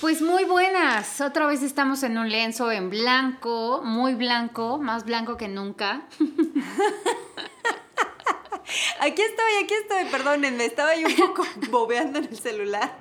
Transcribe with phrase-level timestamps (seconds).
[0.00, 1.20] Pues muy buenas.
[1.20, 6.02] Otra vez estamos en un lienzo en blanco, muy blanco, más blanco que nunca.
[9.00, 12.96] Aquí estoy, aquí estoy, perdónenme, estaba yo un poco bobeando en el celular.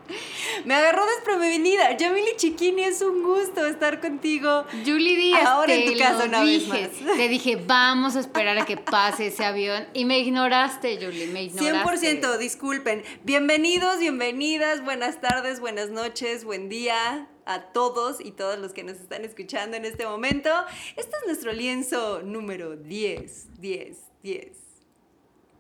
[0.66, 1.98] Me agarró desprevenida.
[1.98, 4.66] Yamili Chiquini, es un gusto estar contigo.
[4.86, 6.90] Julie Díaz, Ahora te en tu casa una vez dije.
[7.04, 7.18] más.
[7.18, 9.88] Te dije, vamos a esperar a que pase ese avión.
[9.94, 12.22] Y me ignoraste, Julie, me ignoraste.
[12.22, 13.04] 100%, disculpen.
[13.24, 18.98] Bienvenidos, bienvenidas, buenas tardes, buenas noches, buen día a todos y todos los que nos
[18.98, 20.50] están escuchando en este momento.
[20.96, 24.67] Este es nuestro lienzo número 10, 10, 10.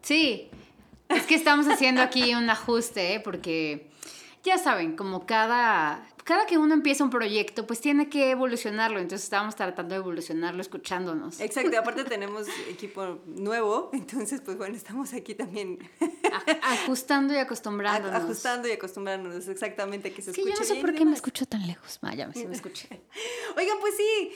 [0.07, 0.47] Sí,
[1.09, 3.19] es que estamos haciendo aquí un ajuste, ¿eh?
[3.19, 3.89] porque
[4.41, 8.99] ya saben, como cada, cada que uno empieza un proyecto, pues tiene que evolucionarlo.
[8.99, 11.41] Entonces estábamos tratando de evolucionarlo escuchándonos.
[11.41, 15.77] Exacto, aparte tenemos equipo nuevo, entonces pues bueno, estamos aquí también
[16.31, 18.15] A- ajustando y acostumbrándonos.
[18.23, 20.95] ajustando y acostumbrándonos exactamente a que se Es que escuche yo no sé bien por
[20.95, 21.99] qué me escucho tan lejos.
[22.01, 22.87] Ah, ya, sí me escuché.
[23.57, 24.31] Oigan, pues sí,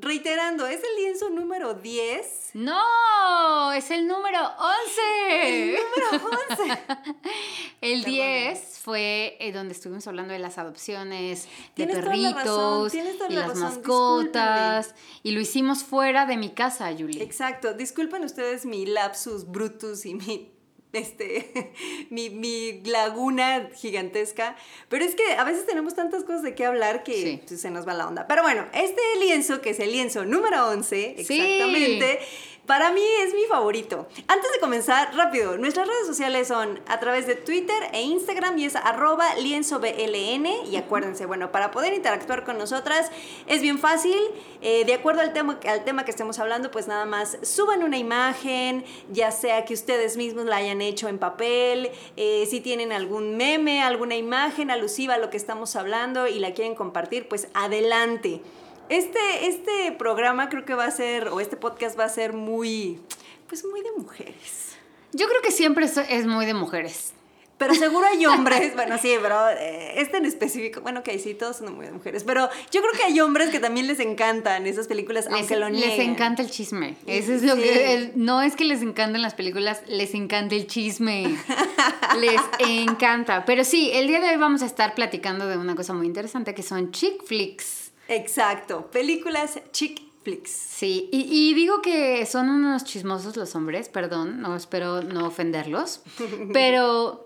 [0.00, 2.50] reiterando, es el lienzo número 10.
[2.54, 3.72] ¡No!
[3.72, 5.48] ¡Es el número 11!
[5.48, 6.72] El número 11.
[7.80, 8.46] El Perdóname.
[8.52, 13.48] 10 fue eh, donde estuvimos hablando de las adopciones, de la perritos y la las
[13.48, 14.94] razón, mascotas.
[15.22, 17.22] Y lo hicimos fuera de mi casa, Julie.
[17.22, 20.55] Exacto, disculpen ustedes mi lapsus brutus y mi
[20.96, 21.72] este
[22.10, 24.56] mi, mi laguna gigantesca,
[24.88, 27.42] pero es que a veces tenemos tantas cosas de qué hablar que Sí.
[27.46, 28.26] pues, se nos va la onda.
[28.26, 31.40] Pero bueno, este lienzo, que es el lienzo número 11, Sí.
[31.40, 32.18] exactamente,
[32.66, 34.08] para mí es mi favorito.
[34.26, 38.64] Antes de comenzar, rápido, nuestras redes sociales son a través de Twitter e Instagram y
[38.64, 43.10] es arroba lienzobln y acuérdense, bueno, para poder interactuar con nosotras
[43.46, 44.16] es bien fácil,
[44.62, 47.98] eh, de acuerdo al tema, al tema que estemos hablando, pues nada más suban una
[47.98, 53.36] imagen, ya sea que ustedes mismos la hayan hecho en papel, eh, si tienen algún
[53.36, 58.40] meme, alguna imagen alusiva a lo que estamos hablando y la quieren compartir, pues adelante.
[58.88, 63.00] Este, este programa creo que va a ser, o este podcast va a ser muy,
[63.48, 64.76] pues muy de mujeres.
[65.12, 67.15] Yo creo que siempre es muy de mujeres.
[67.58, 71.56] Pero seguro hay hombres, bueno, sí, pero eh, este en específico, bueno, que sí, todos
[71.56, 74.86] son muy de mujeres, pero yo creo que hay hombres que también les encantan esas
[74.88, 76.10] películas, Les, aunque lo les nieguen.
[76.10, 76.96] encanta el chisme.
[77.06, 77.62] Eso es lo Sí.
[77.62, 77.94] que.
[77.94, 81.34] el- no es que les encanten las películas, les encanta el chisme.
[82.20, 83.44] les encanta.
[83.46, 86.54] Pero sí, el día de hoy vamos a estar platicando de una cosa muy interesante
[86.54, 87.90] que son chick flicks.
[88.08, 90.50] Exacto, películas chick flicks.
[90.50, 96.02] Sí, y, y digo que son unos chismosos los hombres, perdón, no espero no ofenderlos,
[96.52, 97.25] pero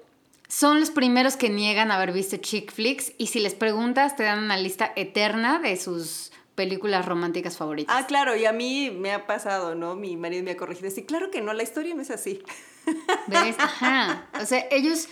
[0.50, 4.40] son los primeros que niegan haber visto chick flicks y si les preguntas te dan
[4.40, 7.94] una lista eterna de sus películas románticas favoritas.
[7.96, 9.94] Ah, claro, y a mí me ha pasado, ¿no?
[9.94, 10.90] Mi marido me ha corregido.
[10.90, 12.42] Sí, claro que no, la historia no es así.
[13.28, 13.54] ¿Ves?
[13.58, 14.26] Ajá.
[14.42, 15.06] O sea, ellos,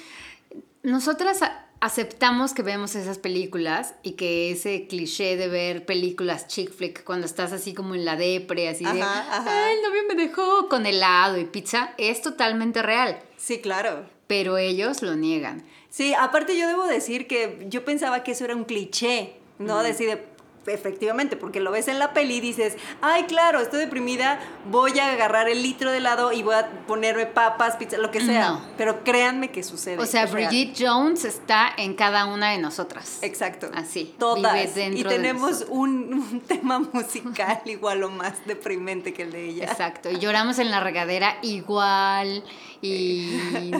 [0.82, 1.40] nosotras
[1.80, 7.26] aceptamos que vemos esas películas y que ese cliché de ver películas chick flick cuando
[7.26, 9.66] estás así como en la depre, así de, Ajá, ajá.
[9.66, 13.20] "Ay, el novio me dejó con helado y pizza, es totalmente real.
[13.36, 14.17] Sí, claro.
[14.28, 15.64] Pero ellos lo niegan.
[15.90, 19.82] Sí, aparte yo debo decir que yo pensaba que eso era un cliché, ¿no?
[19.82, 20.24] Decir, de-
[20.68, 24.40] efectivamente, porque lo ves en la peli y dices, ay, claro, estoy deprimida,
[24.70, 28.20] voy a agarrar el litro de helado y voy a ponerme papas, pizza, lo que
[28.20, 28.50] sea.
[28.50, 28.64] No.
[28.76, 29.98] Pero créanme que sucede.
[29.98, 30.48] O sea, real.
[30.48, 33.18] Bridget Jones está en cada una de nosotras.
[33.22, 33.70] Exacto.
[33.74, 34.76] Así, Todas.
[34.76, 39.64] y tenemos un, un tema musical igual o más deprimente que el de ella.
[39.64, 42.42] Exacto, y lloramos en la regadera igual,
[42.80, 43.38] y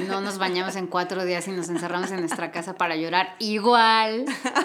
[0.08, 4.24] no nos bañamos en cuatro días y nos encerramos en nuestra casa para llorar igual.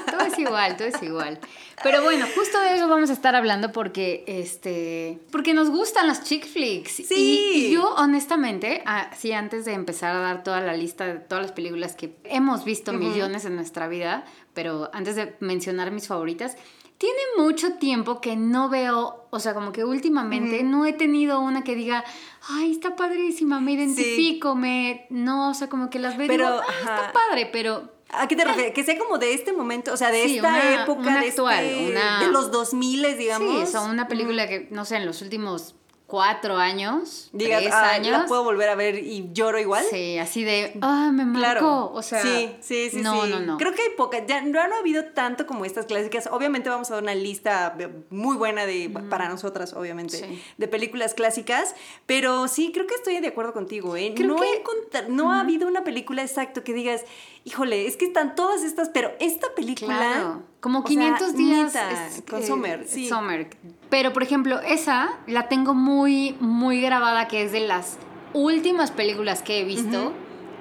[0.10, 1.40] Todo es igual, todo es igual.
[1.84, 6.24] Pero bueno, justo de eso vamos a estar hablando porque, este, porque nos gustan las
[6.24, 7.00] chick flicks.
[7.02, 7.52] Y- Sí.
[7.70, 11.52] Y, yo, honestamente, así antes de empezar a dar toda la lista de todas las
[11.52, 16.56] películas que hemos visto millones en nuestra vida, pero antes de mencionar mis favoritas,
[16.98, 21.64] tiene mucho tiempo que no veo, o sea, como que últimamente no he tenido una
[21.64, 22.04] que diga,
[22.50, 25.06] ay, está padrísima, me identifico, me...
[25.10, 27.92] No, o sea, como que las veo y Pero, digo, "Ah, está padre, pero...
[28.16, 28.74] ¿A qué te refieres?
[28.74, 31.30] Que sea como de este momento, o sea, de Sí, esta una- época, una de,
[31.30, 33.70] actual, este- una- de los 2000, digamos.
[33.70, 35.76] Sí, o una película que, no sé, en los últimos
[36.14, 38.12] cuatro años, Digas, tres "Ah, años...
[38.12, 39.84] la puedo volver a ver y lloro igual.
[39.90, 41.40] Sí, así de, ah, me marcó.
[41.40, 41.92] Claro.
[41.92, 43.02] O sea, sí, sí, sí.
[43.02, 43.32] no, sí.
[43.32, 43.58] no, no.
[43.58, 44.22] Creo que hay pocas.
[44.28, 46.30] Ya no han habido tanto como estas clásicas.
[46.32, 47.76] Obviamente vamos a dar una lista
[48.12, 50.40] muy buena de, para nosotras, obviamente, Sí.
[50.56, 51.74] de películas clásicas.
[52.06, 53.96] Pero sí, creo que estoy de acuerdo contigo.
[53.96, 54.14] ¿eh?
[54.16, 54.64] Creo no que-
[55.00, 57.06] he no ha habido una película exacto que digas,
[57.44, 59.98] híjole, es que están todas estas, pero esta película.
[59.98, 63.10] Claro, como o 500 sea, días es- con eh, Summer, sí.
[63.10, 63.50] Summer.
[63.94, 68.00] Pero, por ejemplo, esa la tengo muy, muy grabada, que es de las
[68.34, 70.14] últimas películas que he visto.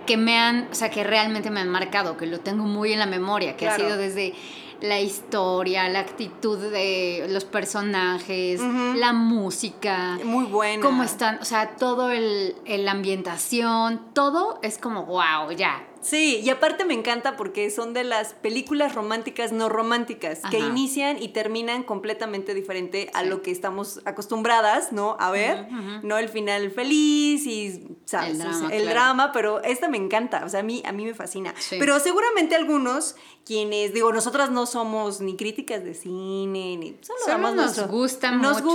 [0.06, 2.98] Que me han, o sea, que realmente me han marcado, que lo tengo muy en
[2.98, 3.84] la memoria, que Claro.
[3.84, 4.34] ha sido desde
[4.82, 8.60] la historia, la actitud de los personajes,
[8.96, 10.18] la música.
[10.24, 10.82] Muy buena.
[10.82, 16.50] Cómo están, o sea, todo el, el ambientación, todo es como, wow, ya, Sí, y
[16.50, 21.84] aparte me encanta porque son de las películas románticas no románticas, que inician y terminan
[21.84, 25.16] completamente diferente a lo que estamos acostumbradas, ¿no?
[25.20, 25.68] A ver,
[26.02, 26.18] ¿no?
[26.18, 28.38] El final feliz y, ¿sabes?
[28.70, 31.54] El drama, pero esta me encanta, o sea, a mí, a mí me fascina.
[31.70, 36.96] Pero seguramente algunos quienes, digo, nosotras no somos ni críticas de cine, ni...
[37.00, 38.74] Solo, nos gusta mucho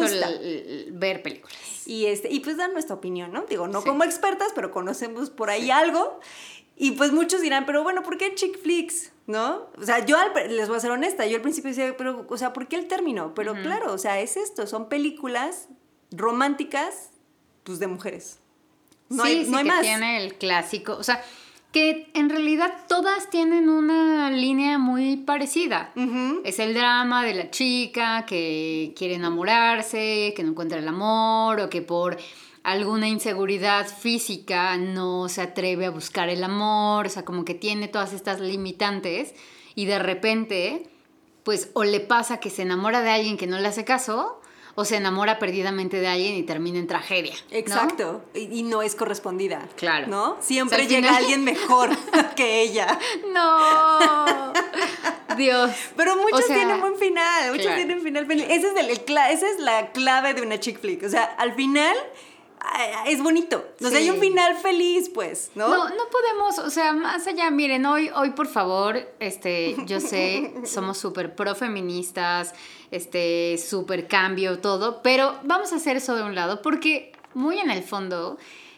[0.92, 1.56] ver películas.
[1.86, 3.46] Y, este, y pues dan nuestra opinión, ¿no?
[3.46, 6.20] Digo, no como expertas, pero conocemos por ahí algo.
[6.78, 9.12] Y pues muchos dirán, pero bueno, ¿por qué chick flicks?
[9.26, 9.68] ¿No?
[9.78, 10.16] O sea, yo
[10.48, 12.88] les voy a ser honesta, yo al principio decía, pero, o sea, ¿por qué el
[12.88, 13.34] término?
[13.36, 15.68] Pero claro, o sea, es esto, son películas
[16.12, 17.10] románticas,
[17.64, 18.40] pues de mujeres.
[19.10, 21.22] No sí, hay, sí, no hay que tiene el clásico, o sea,
[21.74, 25.92] que en realidad todas tienen una línea muy parecida.
[26.46, 31.70] Es el drama de la chica que quiere enamorarse, que no encuentra el amor, o
[31.70, 32.18] que por
[32.68, 37.88] alguna inseguridad física, no se atreve a buscar el amor, o sea, como que tiene
[37.88, 39.34] todas estas limitantes
[39.74, 40.90] y de repente,
[41.44, 44.42] pues o le pasa que se enamora de alguien que no le hace caso,
[44.76, 47.36] o se enamora perdidamente de alguien y termina en tragedia.
[47.52, 49.70] Exacto, Y, no es correspondida.
[49.78, 50.08] Claro.
[50.08, 50.38] ¿No?
[50.42, 51.90] Siempre llega alguien mejor
[52.36, 53.00] que ella.
[53.34, 54.54] No.
[55.38, 55.72] Dios.
[55.96, 58.46] Pero muchos tienen buen final, muchos tienen final feliz.
[58.50, 59.00] Esa es,
[59.32, 61.04] esa es la clave de una chick flick.
[61.04, 61.96] O sea, al final
[63.06, 63.66] es bonito.
[63.84, 65.68] O sea, hay un final feliz, pues, ¿no?
[65.70, 70.54] No, no podemos, o sea, más allá, miren, hoy, hoy por favor, este, yo sé,
[70.66, 72.54] somos súper pro feministas,
[72.92, 77.70] este, súper cambio, todo, pero vamos a hacer eso de un lado, porque muy en
[77.70, 78.38] el fondo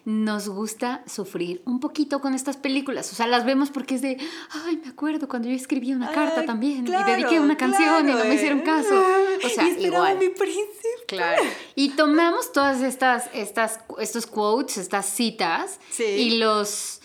[0.09, 3.11] nos gusta sufrir un poquito con estas películas.
[3.11, 4.17] O sea, las vemos porque es de,
[4.65, 8.25] ay, me acuerdo cuando yo escribí una carta también y dediqué una canción y no
[8.25, 9.05] me hicieron caso.
[9.43, 10.17] O sea, y igual.
[10.17, 11.05] mi príncipe.
[11.07, 11.43] Claro.
[11.75, 17.01] Y tomamos todas estas, estas, estos quotes, estas citas y los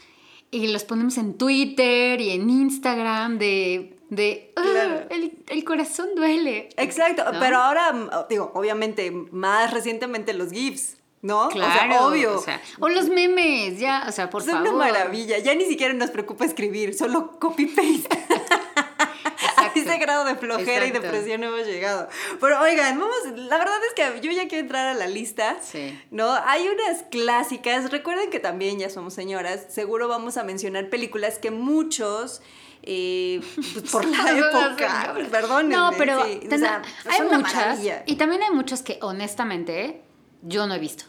[0.50, 5.04] y los ponemos en Twitter y en Instagram de, de ah,
[5.48, 6.68] el, corazón duele.
[6.76, 10.96] Exacto, pero ahora, digo, obviamente, más recientemente los GIFs.
[11.24, 11.48] ¿No?
[11.48, 12.44] Claro, o obvio.
[12.80, 14.66] O, los memes, ya, o sea, por favor.
[14.66, 18.08] Es una maravilla, ya ni siquiera nos preocupa escribir, solo copy-paste.
[19.56, 22.08] A ese grado de flojera y depresión hemos llegado.
[22.40, 25.56] Pero oigan, vamos, la verdad es que yo ya quiero entrar a la lista.
[25.62, 25.98] Sí.
[26.10, 26.30] ¿No?
[26.30, 31.50] Hay unas clásicas, recuerden que también ya somos señoras, seguro vamos a mencionar películas que
[31.50, 32.42] muchos...
[32.86, 33.40] Eh,
[33.72, 35.70] pues, por la época, perdón.
[35.70, 37.80] No, pero hay muchas.
[38.04, 40.02] Y también hay muchas que honestamente
[40.42, 41.06] yo no he visto.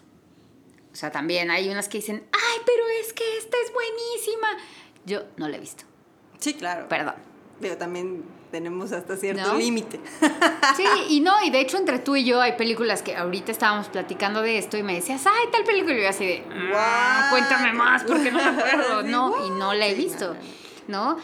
[0.96, 4.48] O sea, también hay unas que dicen, ay, pero es que esta es buenísima.
[5.04, 5.84] Yo no la he visto.
[6.40, 6.88] Sí, claro.
[6.88, 7.16] Perdón.
[7.60, 10.00] Pero también tenemos hasta cierto límite.
[10.78, 13.90] Sí, y no, y de hecho entre tú y yo hay películas que ahorita estábamos
[13.90, 17.74] platicando de esto y me decías, ay, tal película, y yo así de, mm, cuéntame
[17.74, 19.04] más porque no me acuerdo.
[19.04, 20.38] no, y no la he visto,
[20.88, 21.18] ¿no?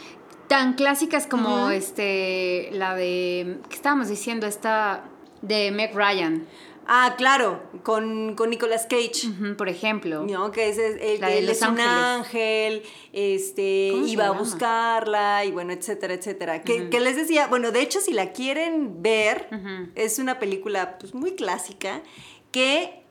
[0.50, 4.47] Tan clásicas como este, la de, ¿qué estábamos diciendo?
[4.47, 5.06] Esta
[5.41, 6.45] de Meg Ryan.
[6.87, 9.29] Ah, claro, con, con Nicolas Cage.
[9.57, 10.25] por ejemplo.
[10.27, 10.51] ¿No?
[10.51, 12.83] Que es, él es un ángel,
[13.13, 16.63] este, iba a buscarla y bueno, etcétera, etcétera.
[16.63, 19.47] que, les decía, bueno, de hecho, si la quieren ver,
[19.95, 22.01] es una película pues, muy clásica
[22.51, 23.01] que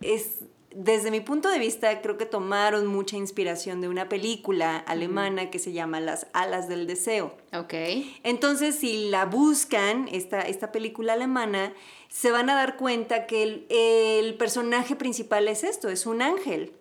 [0.00, 0.40] es
[0.74, 5.58] desde mi punto de vista, creo que tomaron mucha inspiración de una película alemana que
[5.58, 7.34] se llama Las alas del deseo.
[7.52, 7.74] Ok.
[8.22, 11.72] Entonces, si la buscan, esta, esta película alemana,
[12.08, 16.72] se van a dar cuenta que el, personaje principal es esto, es un ángel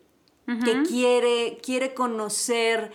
[0.64, 2.94] que quiere, quiere conocer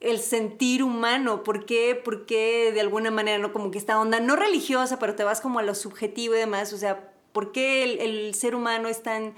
[0.00, 2.00] el sentir humano, ¿por qué?
[2.02, 3.52] Porque de alguna manera, ¿no?
[3.52, 6.72] Como que esta onda, no religiosa, pero te vas como a lo subjetivo y demás,
[6.72, 9.34] o sea, ¿por qué el, el ser humano es tan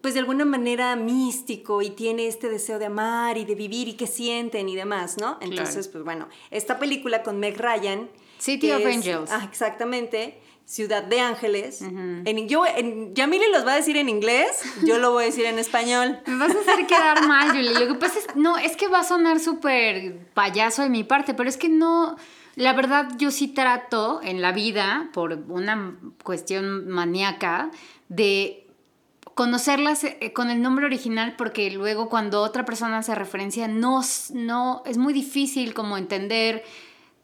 [0.00, 3.94] pues de alguna manera místico y tiene este deseo de amar y de vivir y
[3.94, 5.38] que sienten y demás, ¿no?
[5.42, 8.08] Entonces, pues bueno, esta película con Meg Ryan.
[8.38, 9.30] City of Angels.
[9.30, 10.38] Ah, exactamente.
[10.66, 11.82] Ciudad de Ángeles.
[11.82, 14.48] en, yo, en, Yamili los va a decir en inglés,
[14.84, 16.20] yo lo voy a decir en español.
[16.26, 17.78] Me vas a hacer quedar mal, Julie.
[17.78, 21.34] Lo que pasa es, no, es que va a sonar súper payaso de mi parte,
[21.34, 22.16] pero es que no,
[22.56, 27.70] la verdad yo sí trato en la vida, por una cuestión maníaca,
[28.08, 28.64] de
[29.34, 34.00] conocerlas eh, con el nombre original porque luego cuando otra persona hace referencia no,
[34.32, 36.62] no es muy difícil como entender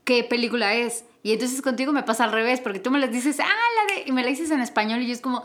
[0.04, 1.04] qué película es.
[1.22, 4.04] Y entonces contigo me pasa al revés, porque tú me las dices, ah, la de,
[4.08, 5.42] y me la dices en español y yo es como,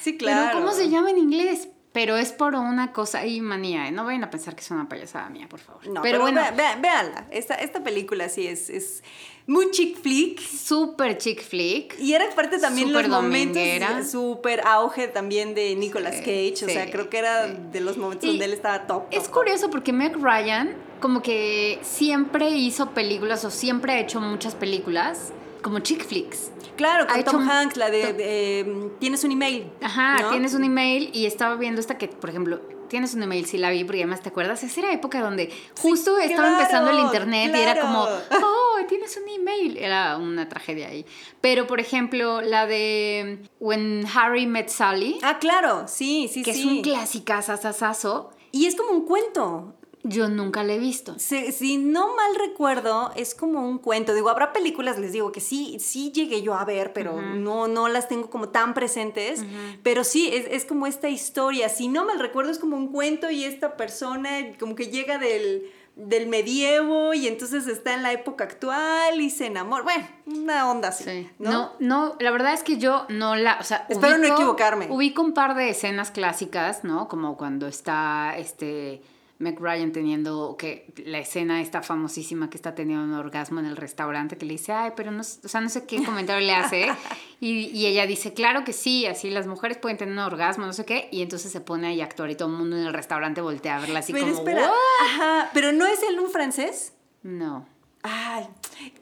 [0.00, 0.58] sí, claro.
[0.58, 1.68] ¿cómo se llama en inglés?
[1.92, 3.88] pero es por una cosa y manía.
[3.88, 3.90] ¿eh?
[3.90, 5.84] No vayan a pensar que es una payasada mía, por favor.
[5.86, 6.40] No, pero, pero, bueno,
[6.80, 7.26] véanla.
[7.30, 9.02] Esta, esta película sí es, es
[9.46, 10.40] muy chick flick.
[10.40, 11.98] súper chick flick.
[11.98, 13.96] Y era parte también Súper los momentos dominguera.
[13.96, 16.66] de súper auge también de Nicolas Sí, Cage.
[16.66, 17.56] O sea, creo que era sí.
[17.72, 19.06] de los momentos Y donde él estaba top.
[19.10, 24.20] Es top, curioso porque Meg Ryan como que siempre hizo películas o siempre ha hecho
[24.20, 26.50] muchas películas como chick flicks.
[26.76, 29.70] Claro, con ha Tom hecho- Hanks, la de, eh, Tienes un email.
[29.82, 30.30] Ajá, ¿no?
[30.30, 33.70] tienes un email y estaba viendo esta que, por ejemplo, tienes un email, si la
[33.70, 37.52] vi, porque además te acuerdas, esa era época donde justo estaba claro, empezando el internet
[37.54, 37.86] y era claro.
[37.88, 38.04] como,
[38.46, 39.76] oh, tienes un email.
[39.76, 41.04] Era una tragedia ahí.
[41.40, 46.60] Pero, por ejemplo, la de When Harry Met Sally, Ah, claro, sí, sí, que sí.
[46.60, 49.74] es un clásica sasasazo, Y es como un cuento.
[50.02, 51.18] Yo nunca la he visto.
[51.18, 54.14] Si, si no mal recuerdo, es como un cuento.
[54.14, 57.88] Digo, habrá películas, les digo, que sí, sí llegué yo a ver, pero no, no
[57.88, 59.42] las tengo como tan presentes.
[59.82, 61.68] Pero sí, es, es como esta historia.
[61.68, 65.70] Si no mal recuerdo, es como un cuento y esta persona como que llega del,
[65.96, 69.82] del medievo y entonces está en la época actual y se enamora.
[69.82, 71.04] Bueno, una onda así.
[71.04, 71.30] Sí.
[71.38, 71.50] ¿no?
[71.50, 71.72] ¿no?
[71.80, 74.86] no, la verdad es que yo no la, o sea, Espero no equivocarme.
[74.90, 77.08] Ubico un par de escenas clásicas, ¿no?
[77.08, 79.02] Como cuando está este
[79.40, 83.76] Meg Ryan teniendo que la escena esta famosísima que está teniendo un orgasmo en el
[83.76, 86.86] restaurante que le dice, "Ay, pero no, o sea, no sé qué comentario le hace."
[87.40, 90.72] Y, y ella dice, "Claro que sí, así las mujeres pueden tener un orgasmo, no
[90.72, 92.92] sé qué." Y entonces se pone ahí a actuar y todo el mundo en el
[92.92, 94.72] restaurante voltea a verla así pero como, espera, "What?".
[95.06, 96.94] ajá, pero no es él un francés.
[97.22, 97.64] No.
[98.02, 98.44] Ay,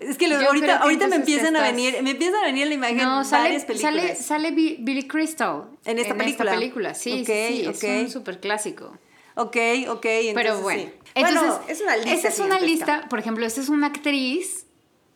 [0.00, 2.74] es que lo- ahorita, que ahorita me empiezan a venir, me empiezan a venir la
[2.74, 3.94] imagen No, sale, varias películas.
[3.94, 5.64] sale, sale Bi- Billy Crystal.
[5.86, 6.52] ¿En esta película?
[6.52, 8.98] película, sí, Ok, sí, sí, es un súper clásico.
[9.36, 9.56] Ok,
[9.88, 10.92] ok, entonces Pero bueno, sí.
[11.14, 12.12] entonces, Bueno, es una lista.
[12.14, 12.66] esa es una gigantesca.
[12.96, 14.66] lista, por ejemplo, esta es una actriz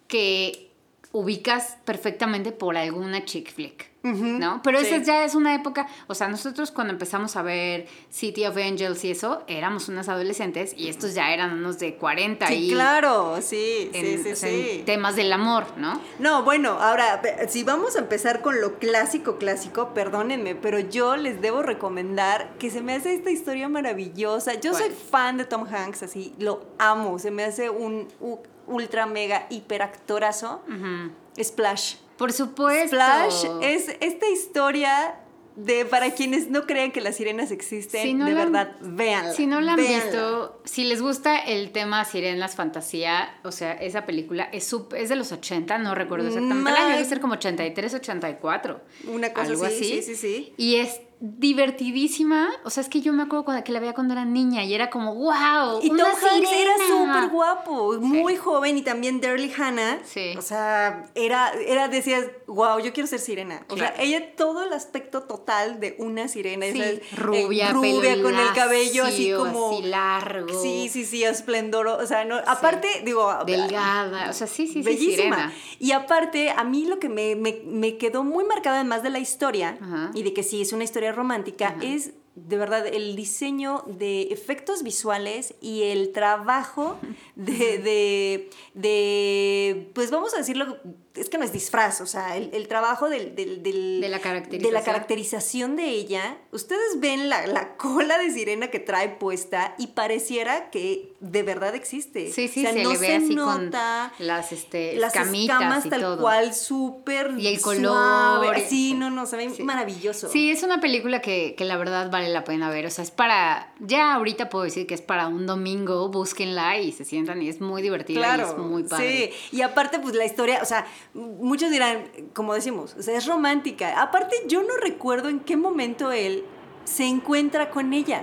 [0.09, 0.70] que
[1.13, 4.61] ubicas perfectamente por alguna chick flick, ¿no?
[4.63, 8.57] Pero esa ya es una época, o sea, nosotros cuando empezamos a ver City of
[8.57, 12.71] Angels y eso, éramos unas adolescentes y estos ya eran unos de 40 Sí, y
[12.73, 16.01] claro, sí, en, sí, sí, o sea, en temas del amor, ¿no?
[16.21, 21.41] No, bueno, ahora, si vamos a empezar con lo clásico, clásico, perdónenme, pero yo les
[21.43, 24.55] debo recomendar que se me hace esta historia maravillosa.
[24.55, 24.85] Yo ¿Cuál?
[24.85, 28.39] soy fan de Tom Hanks, así, lo amo, se me hace un u-
[28.71, 30.63] ultra mega hiperactorazo.
[30.67, 31.13] Ujú.
[31.43, 31.97] Splash.
[32.17, 32.89] Por supuesto.
[32.97, 35.17] Splash es esta historia
[35.57, 39.33] de para quienes no crean que las sirenas existen, Si no de la verdad, véanla.
[39.33, 40.05] Si no la han véanla.
[40.05, 45.33] visto, si les gusta el tema Sirenas Fantasía, o sea, esa película es, de los
[45.33, 48.81] 80, no recuerdo exactamente el año, debe ser como 83, 84.
[49.09, 50.03] Una cosa algo así, así.
[50.03, 50.55] sí, sí, sí.
[50.57, 54.15] Y es divertidísima, o sea, es que yo me acuerdo cuando, que la veía cuando
[54.15, 57.15] era niña y era como, wow, Y una Tom Hanks era sirena".
[57.15, 59.99] súper guapo, muy joven y también Darlie Hannah.
[60.05, 60.35] Sí.
[60.39, 63.65] O sea, era, era, decías, wow, yo quiero ser sirena.
[63.69, 66.67] O sea, ella todo el aspecto total de una sirena.
[66.67, 67.01] Sí, ¿sabes?
[67.17, 69.71] rubia, Eh, rubia pelo con el cabello así como...
[69.73, 70.61] así largo.
[70.63, 71.87] Sí, sí, sí, esplendor.
[71.87, 73.33] O sea, no, aparte, digo...
[73.47, 75.15] Delgada, o sea, sí, sí, sí, Bellísima.
[75.37, 75.53] sirena.
[75.79, 79.19] Y aparte, a mí lo que me, me- me quedó muy marcado, además de la
[79.21, 80.11] historia, Ajá.
[80.15, 84.83] y de que sí es una historia romántica, es de verdad el diseño de efectos
[84.83, 86.97] visuales y el trabajo
[87.35, 90.79] de, de, de, pues vamos a decirlo,
[91.15, 94.19] es que no es disfraz, o sea, el, el trabajo del, del- del- De la
[94.19, 94.75] de caracterización.
[94.75, 96.39] la caracterización de ella.
[96.53, 101.75] Ustedes ven la, la cola de sirena que trae puesta y pareciera que de verdad
[101.75, 102.31] existe.
[102.33, 105.57] Sí, sí, O sea, se no le ve así nota con las este, las escamitas
[105.61, 106.21] escamas y tal todo.
[106.21, 107.79] cual, súper Y el suave.
[107.81, 108.57] color.
[108.69, 109.63] Sí, no, no, se ve Sí.
[109.65, 110.29] maravilloso.
[110.29, 112.87] Sí, es una película que, que la verdad vale la pena ver.
[112.87, 113.73] O sea, es para.
[113.81, 117.61] Ya ahorita puedo decir que es para un domingo, búsquenla y se sientan y es
[117.61, 119.33] muy divertida Claro, y es muy padre.
[119.51, 119.57] sí.
[119.57, 122.05] Y aparte, pues la historia, o sea, muchos dirán,
[122.35, 124.01] como decimos, o sea, es romántica.
[124.01, 126.45] Aparte, yo no recuerdo en qué momento él
[126.85, 128.23] se encuentra con ella.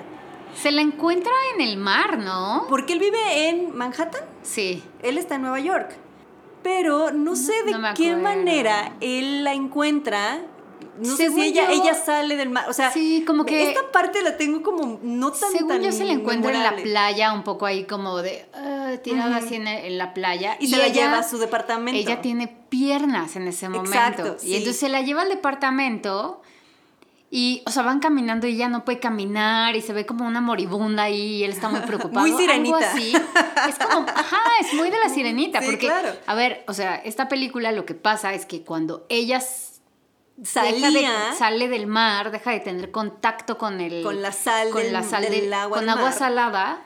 [0.55, 2.65] Se la encuentra en el mar, ¿no?
[2.69, 4.81] Porque él vive en Manhattan, Sí.
[5.03, 5.95] él está en Nueva York.
[6.63, 10.39] Pero no sé de no qué manera él la encuentra.
[10.99, 12.69] No sé Según si ella, yo- ella sale del mar.
[12.69, 15.91] O sea, Sí, como que- Esta parte la tengo como no tan Según tan yo
[15.91, 19.67] se la encuentra en la playa, un poco ahí como de ah, tirada así en,
[19.67, 20.57] en la playa.
[20.59, 21.99] Y, se la lleva a su departamento.
[21.99, 23.91] Ella tiene piernas en ese momento.
[23.97, 26.41] Exacto, Y entonces se la lleva al departamento
[27.29, 30.39] y, o sea, van caminando y ella no puede caminar y se ve como una
[30.39, 32.21] moribunda ahí y él está muy preocupado.
[32.25, 32.91] Muy algo sirenita.
[32.93, 33.13] así.
[33.67, 35.59] Es como, ajá, es muy de la sirenita.
[35.59, 36.09] Sí, porque, claro.
[36.25, 39.66] a ver, o sea, esta película lo que pasa es que cuando ella s-
[40.43, 44.03] salía deja de- sale del mar, deja de tener contacto con el...
[44.03, 46.83] Con la sal con del- la sal del del- agua con agua salada,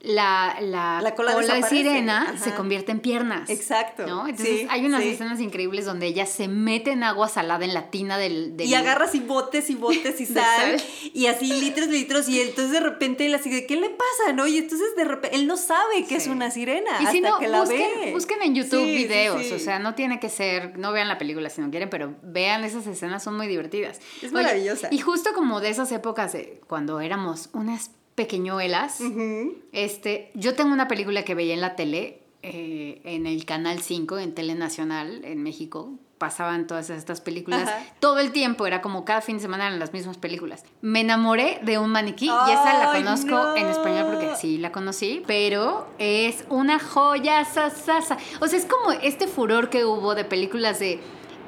[0.00, 2.36] la, la, La cola de sirena Ajá.
[2.38, 3.50] se convierte en piernas.
[3.50, 4.06] Exacto.
[4.06, 4.28] ¿no?
[4.28, 5.08] Entonces Sí, hay unas sí.
[5.08, 8.56] escenas increíbles donde ella se mete en agua salada en la tina del...
[8.56, 10.80] del- Y agarra así botes y botes y sal,
[11.12, 14.32] y así litros y litros y entonces de repente él así de ¿qué le pasa?
[14.34, 14.46] ¿no?
[14.46, 17.38] Y entonces de repente él no sabe que es una sirena Y hasta si no,
[17.38, 18.12] que la busquen, ve.
[18.12, 21.60] busquen en YouTube videos, o sea, no tiene que ser, no vean la película si
[21.60, 24.00] no quieren, pero vean esas escenas, son muy divertidas.
[24.22, 24.88] Es maravillosa.
[24.92, 29.54] Y justo como de esas épocas de cuando éramos unas pequeñuelas, Ujú.
[29.72, 34.18] este, yo tengo una película que veía en la tele, eh, en el Canal 5,
[34.18, 35.92] en Tele Nacional, en México.
[36.18, 37.78] Pasaban todas estas películas Ajá.
[38.00, 40.64] todo el tiempo, era como cada fin de semana eran las mismas películas.
[40.80, 43.56] Me enamoré de un maniquí y esa la ¡Ay, conozco no!
[43.56, 48.18] en español porque sí la conocí, pero es una joya sasasa.
[48.40, 50.98] O sea, es como este furor que hubo de películas de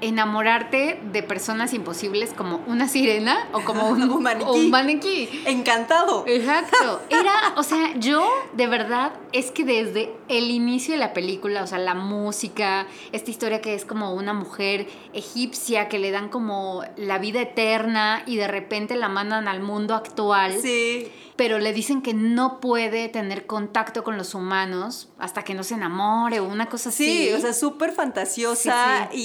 [0.01, 4.45] enamorarte de personas imposibles como una sirena o como un, Un maniquí.
[4.49, 5.29] o un maniquí.
[5.47, 6.25] Encantado.
[6.27, 7.01] Exacto.
[7.11, 11.67] Era, o sea, yo de verdad es que desde el inicio de la película, o
[11.67, 16.83] sea, la música, esta historia que es como una mujer egipcia que le dan como
[16.97, 21.09] la vida eterna y de repente la mandan al mundo actual, Sí.
[21.37, 25.75] pero le dicen que no puede tener contacto con los humanos hasta que no se
[25.75, 27.29] enamore o una cosa así.
[27.29, 29.19] Sí, o sea, súper fantasiosa Sí,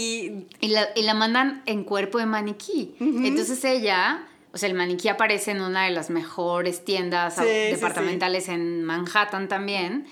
[0.62, 2.96] y Y la, y la mandan en cuerpo de maniquí.
[3.00, 7.44] Entonces ella, o sea, el maniquí aparece en una de las mejores tiendas Sí, au-
[7.44, 10.08] sí, departamentales en Manhattan también.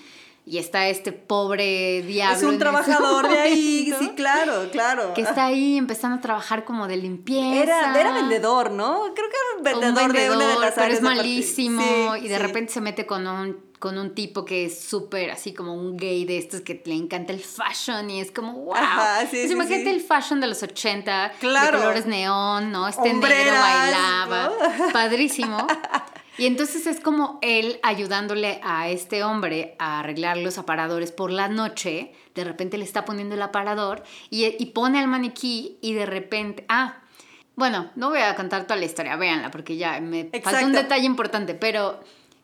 [0.46, 2.36] Y está este pobre diablo.
[2.36, 5.14] es un trabajador de ahí, sí, claro, claro.
[5.14, 7.62] Que está ahí empezando a trabajar como de limpieza.
[7.62, 9.04] Era, era vendedor, ¿no?
[9.14, 11.82] Creo que era Un vendedor, de una de vendedor, las pero áreas es malísimo
[12.16, 12.42] Sí, y de sí.
[12.42, 16.24] repente se mete con un con un tipo que es súper así como un gay
[16.24, 18.74] de estos que le encanta el fashion y es como wow.
[18.76, 21.76] Ajá, sí, Pues imagínate el fashion de los 80, Claro.
[21.78, 22.88] de colores neón, ¿no?
[22.88, 24.88] Este negro Hombreras, bailaba, ¿no?
[24.92, 25.66] padrísimo.
[26.38, 31.48] Y entonces es como él ayudándole a este hombre a arreglar los aparadores por la
[31.48, 32.12] noche.
[32.34, 36.64] De repente le está poniendo el aparador y, y pone al maniquí y de repente.
[36.68, 36.98] Ah,
[37.56, 41.06] bueno, no voy a contar toda la historia, véanla, porque ya me falta un detalle
[41.06, 42.00] importante, pero,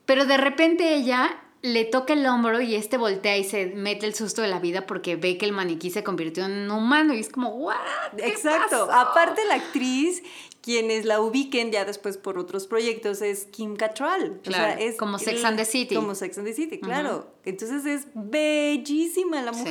[0.06, 4.14] pero de repente ella le toca el hombro y este voltea y se mete el
[4.14, 7.20] susto de la vida porque ve que el maniquí se convirtió en un humano y
[7.20, 7.70] es como.
[8.16, 8.87] ¿Qué Exacto.
[8.87, 8.92] pasó?".
[8.92, 10.22] Aparte la actriz,
[10.62, 14.40] quienes la ubiquen ya después por otros proyectos, es Kim Cattrall.
[14.42, 15.94] Claro, o sea, es como Sex and the City.
[15.94, 17.33] Como Sex and the City, claro.
[17.44, 19.64] Entonces es bellísima la Sí.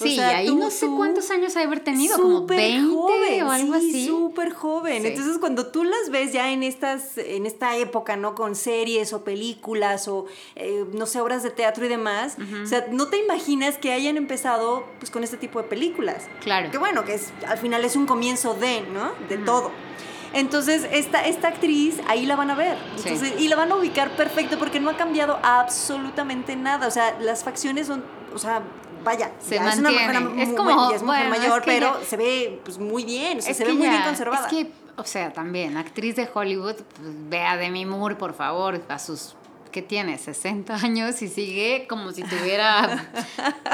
[0.00, 2.56] O Sí, sea, y ahí tú- no sé cuántos años ha haber tenido, como Súper
[2.56, 4.06] 20 joven, o algo sí, así.
[4.08, 5.02] súper joven.
[5.02, 5.08] Sí.
[5.08, 8.34] Entonces, cuando tú las ves ya en estas, en esta época, ¿no?
[8.34, 10.26] Con series o películas o,
[10.56, 14.16] eh, no sé, obras de teatro y demás, o sea, no te imaginas que hayan
[14.16, 16.24] empezado, pues, con este tipo de películas.
[16.40, 16.72] Claro.
[16.72, 19.12] Que bueno, que es, al final es un comienzo de, ¿no?
[19.28, 19.70] De todo.
[20.32, 22.76] Entonces, esta, esta actriz, ahí la van a ver.
[22.96, 23.10] Sí.
[23.10, 26.88] Entonces, Y la van a ubicar perfecto porque no ha cambiado absolutamente nada.
[26.88, 28.02] O sea, las facciones son,
[28.34, 28.62] o sea,
[29.04, 30.20] vaya, Se ya es una mantiene.
[30.20, 32.78] mujer, Es como, ya es mujer bueno, mayor, es que pero ya- se ve pues
[32.78, 34.46] muy bien, o sea, se ve muy bien conservada.
[34.48, 38.80] Es que, o sea, también, actriz de Hollywood, pues, ve a Demi Moore, por favor,
[38.88, 39.34] a sus,
[39.72, 40.18] ¿qué tiene?
[40.18, 43.10] 60 años y sigue como si tuviera,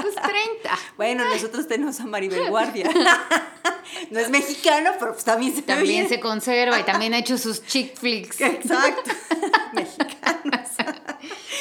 [0.02, 0.78] pues, 30.
[0.96, 2.88] Bueno, nosotros tenemos a Maribel Guardia.
[4.10, 7.64] no es mexicano, pero pues también se También se conserva y también ha hecho sus
[7.66, 8.40] chick flicks.
[8.40, 9.10] Exacto.
[9.72, 10.68] Mexicanos.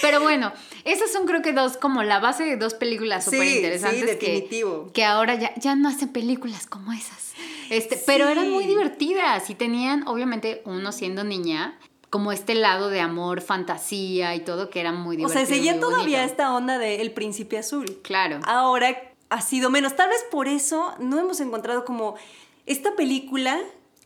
[0.01, 0.53] Pero bueno,
[0.85, 4.89] esas son creo que dos, como la base de dos películas súper interesantes sí, definitivo.
[4.93, 7.33] que ahora ya, ya no hacen películas como esas.
[7.69, 11.77] Este, Pero eran muy divertidas y tenían, obviamente, uno siendo niña,
[12.09, 15.45] como este lado de amor, fantasía y todo que era muy O divertido.
[15.45, 16.31] sea, seguía todavía bonito.
[16.31, 17.99] esta onda de El Príncipe Azul.
[18.01, 18.39] Claro.
[18.45, 19.95] Ahora ha sido menos.
[19.95, 22.15] Tal vez por eso no hemos encontrado como
[22.65, 23.59] esta película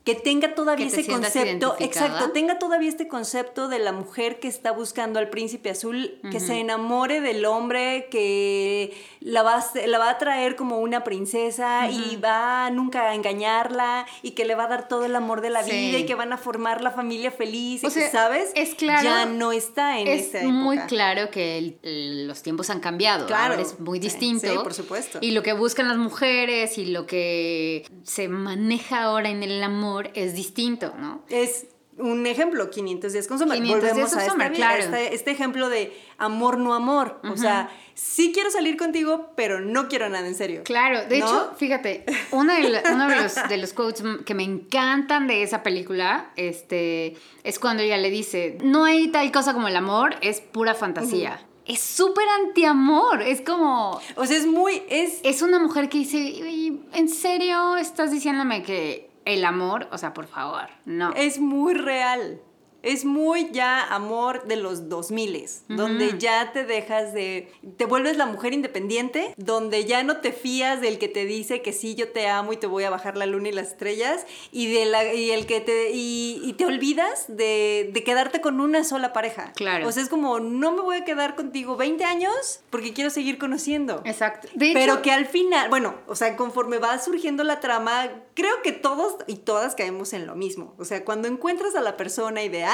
[0.04, 4.48] que tenga todavía Que ese concepto, exacto, tenga todavía este concepto de la mujer que
[4.48, 9.98] está buscando al príncipe azul, que se enamore del hombre que la va, a, la
[9.98, 14.64] va a traer como una princesa y va nunca a engañarla y que le va
[14.64, 15.70] a dar todo el amor de la Sí.
[15.70, 18.52] vida y que van a formar la familia feliz y que, ¿sabes?
[18.54, 20.52] es claro- Ya no está en es esa época.
[20.52, 23.26] muy claro que el- el- los tiempos han cambiado.
[23.26, 23.52] Claro.
[23.54, 24.46] Ahora es muy Sí, distinto.
[24.48, 25.18] sí, por supuesto.
[25.22, 29.93] Y lo que buscan las mujeres y lo que se maneja ahora en el amor
[30.14, 31.22] es distinto, ¿no?
[31.28, 33.56] Es un ejemplo, 500 días con Summer.
[33.56, 34.82] 500 Volvemos días con a esta vi- claro.
[34.82, 37.20] este, este ejemplo de amor no amor.
[37.22, 40.62] O sea, sí quiero salir contigo, pero no quiero nada en serio.
[40.64, 41.26] Claro, de ¿No?
[41.26, 45.44] hecho, fíjate, una de la- uno de los, de los quotes que me encantan de
[45.44, 50.16] esa película este, es cuando ella le dice, no hay tal cosa como el amor,
[50.20, 51.46] es pura fantasía.
[51.64, 54.00] Es súper antiamor, es como...
[54.16, 58.62] O sea, es muy, es, Es una mujer que dice, "Oye, ¿en serio estás diciéndome
[58.64, 59.88] que el amor?
[59.92, 61.12] O sea, por favor, no.
[61.14, 62.40] es muy real.
[62.84, 65.24] Es muy ya amor de los 2000,
[65.68, 67.50] donde ya te dejas de.
[67.76, 71.72] te vuelves la mujer independiente, donde ya no te fías del que te dice que
[71.72, 74.72] sí, yo te amo y te voy a bajar la luna y las estrellas, y,
[74.72, 75.90] de la, y el que te.
[75.92, 79.52] y, te olvidas de, quedarte con una sola pareja.
[79.56, 79.88] Claro.
[79.88, 83.38] O sea, es como, no me voy a quedar contigo 20 años porque quiero seguir
[83.38, 84.02] conociendo.
[84.04, 84.48] Exacto.
[84.58, 89.16] Pero que al final, bueno, o sea, conforme va surgiendo la trama, creo que todos
[89.26, 90.74] y todas caemos en lo mismo.
[90.78, 92.73] O sea, cuando encuentras a la persona ideal,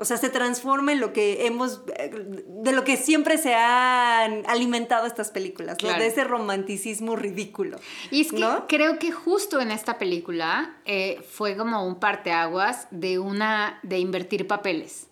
[0.00, 5.06] o sea, se transforma en lo que hemos, de lo que siempre se han alimentado
[5.06, 7.78] estas películas, de ese romanticismo ridículo.
[8.12, 13.18] Y es que creo que justo en esta película eh, fue como un parteaguas de
[13.18, 15.08] una, de invertir papeles.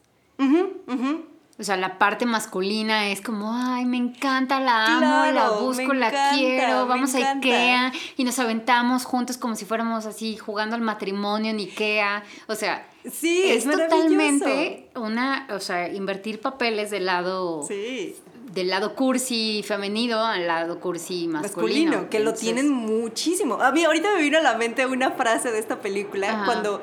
[1.59, 6.35] O sea, la parte masculina es como, ay, me encanta, la amo, la busco, la
[6.35, 11.51] quiero, vamos a Ikea y nos aventamos juntos como si fuéramos así jugando al matrimonio
[11.51, 12.23] en Ikea.
[12.47, 18.17] O sea, Sí, es, totalmente una, o sea, invertir papeles del lado sí.
[18.53, 21.93] del lado cursi femenino al lado cursi masculino.
[21.93, 23.61] masculino que lo tienen muchísimo.
[23.61, 26.81] A mí ahorita me vino a la mente una frase de esta película cuando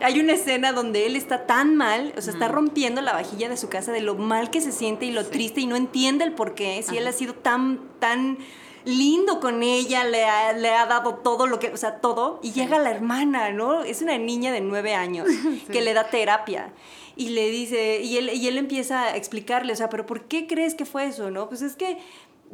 [0.00, 3.56] hay una escena donde él está tan mal, o sea, está rompiendo la vajilla de
[3.56, 6.32] su casa de lo mal que se siente y lo triste y no entiende el
[6.32, 8.38] por qué, si él ha sido tan, tan
[8.84, 12.52] lindo con ella, le ha, le ha dado todo lo que, o sea, todo, y
[12.52, 13.82] llega la hermana, ¿no?
[13.82, 15.28] Es una niña de nueve años
[15.72, 16.72] que le da terapia
[17.16, 20.46] y le dice, y él, y él empieza a explicarle, o sea, pero ¿por qué
[20.46, 21.48] crees que fue eso, no?
[21.48, 21.98] Pues es que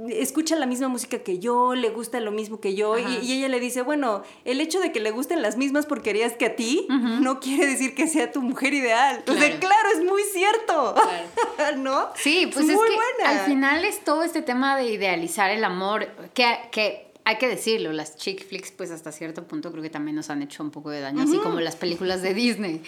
[0.09, 3.61] escucha la misma música que yo, le gusta lo mismo que yo, y, ella le
[3.61, 7.40] dice, bueno, el hecho de que le gusten las mismas porquerías que a ti, no
[7.40, 9.22] quiere decir que sea tu mujer ideal.
[9.24, 10.94] Claro, claro es muy cierto.
[11.79, 12.09] ¿No?
[12.16, 16.46] Sí, pues es, que al final es todo este tema de idealizar el amor, que,
[16.70, 20.31] que hay que decirlo, las chick flicks, pues hasta cierto punto creo que también nos
[20.31, 22.83] han hecho un poco de daño, así como las películas de Disney.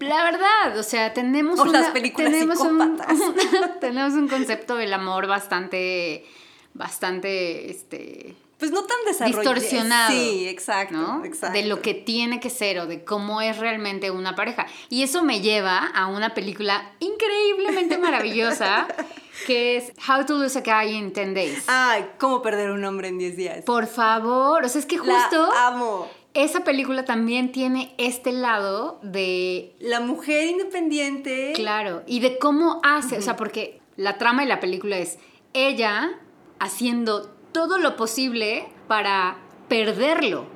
[0.00, 2.98] La verdad, o sea, tenemos, las películas tenemos, un,
[3.84, 6.24] tenemos un concepto del amor bastante,
[6.72, 8.34] bastante, este...
[8.58, 9.42] Pues no tan desarrollado.
[9.42, 10.10] Distorsionado.
[10.12, 11.58] Sí, exacto, exacto.
[11.58, 14.66] De lo que tiene que ser o de cómo es realmente una pareja.
[14.88, 18.86] Y eso me lleva a una película increíblemente maravillosa
[19.46, 21.64] que es How to Lose a Guy in 10 Days.
[21.66, 23.64] Ay, cómo perder un hombre en 10 días.
[23.64, 25.50] Por favor, o sea, es que justo...
[25.52, 29.74] La amo esa película también tiene este lado de...
[29.78, 31.52] La mujer independiente.
[31.54, 35.18] Claro, y de cómo hace, o sea, porque la trama de la película es
[35.52, 36.18] ella
[36.58, 40.46] haciendo todo lo posible para perderlo.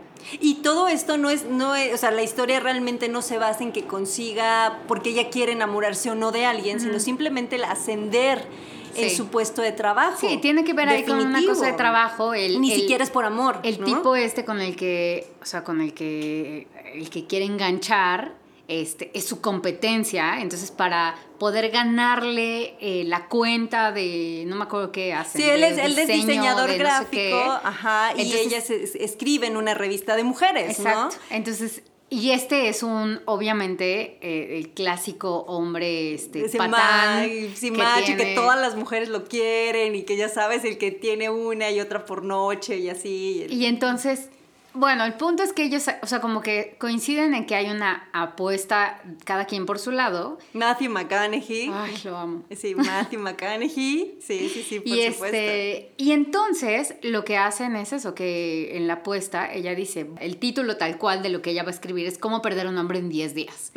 [0.41, 3.63] Y todo esto no es, no es, o sea, la historia realmente no se basa
[3.63, 8.45] en que consiga porque ella quiere enamorarse o no de alguien, sino simplemente el ascender
[8.95, 10.19] en su puesto de trabajo.
[10.21, 12.35] Sí, tiene que ver ahí con una cosa de trabajo.
[12.35, 13.61] El, Ni siquiera es por amor.
[13.63, 18.35] El tipo este con el que, o sea, con el que, el que quiere enganchar,
[18.69, 24.93] este, es su competencia, entonces para poder ganarle eh, la cuenta de, no me acuerdo
[24.93, 25.39] qué hace.
[25.39, 30.25] Sí, él es, el diseñador gráfico, ajá, y ella se, escribe en una revista de
[30.25, 31.17] mujeres, exacto.
[31.31, 37.29] Entonces y este es un, obviamente, eh, el clásico hombre este, patán.
[37.55, 41.29] sí, macho, que todas las mujeres lo quieren y que ya sabes, el que tiene
[41.29, 43.47] una y otra por noche y así.
[43.51, 44.31] Y entonces
[44.79, 48.09] bueno, el punto es que ellos, o sea, como que coinciden en que hay una
[48.13, 50.39] apuesta cada quien por su lado.
[50.53, 51.71] Matthew McConaughey.
[51.75, 52.45] Ay, lo amo.
[52.57, 54.19] Sí, Matthew McConaughey.
[54.21, 55.25] Sí, sí, sí, por y supuesto.
[55.27, 60.37] Este, y entonces lo que hacen es eso, que en la apuesta ella dice, el
[60.37, 63.01] título tal cual de lo que ella va a escribir es cómo perder un hombre
[63.01, 63.73] en 10 días.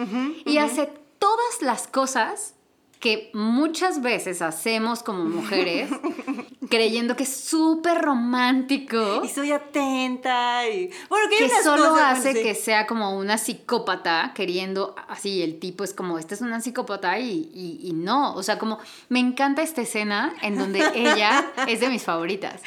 [0.46, 0.88] y hace
[1.18, 2.54] todas las cosas
[3.00, 5.90] que muchas veces hacemos como mujeres
[6.72, 9.22] creyendo que es súper romántico.
[9.24, 10.90] Y soy atenta y...
[11.10, 16.18] Bueno, que, solo hace que sea como una psicópata queriendo, así, el tipo es como,
[16.18, 18.80] esta es una psicópata y, y, no, o sea, como
[19.10, 22.62] me encanta esta escena en donde ella es de mis favoritas.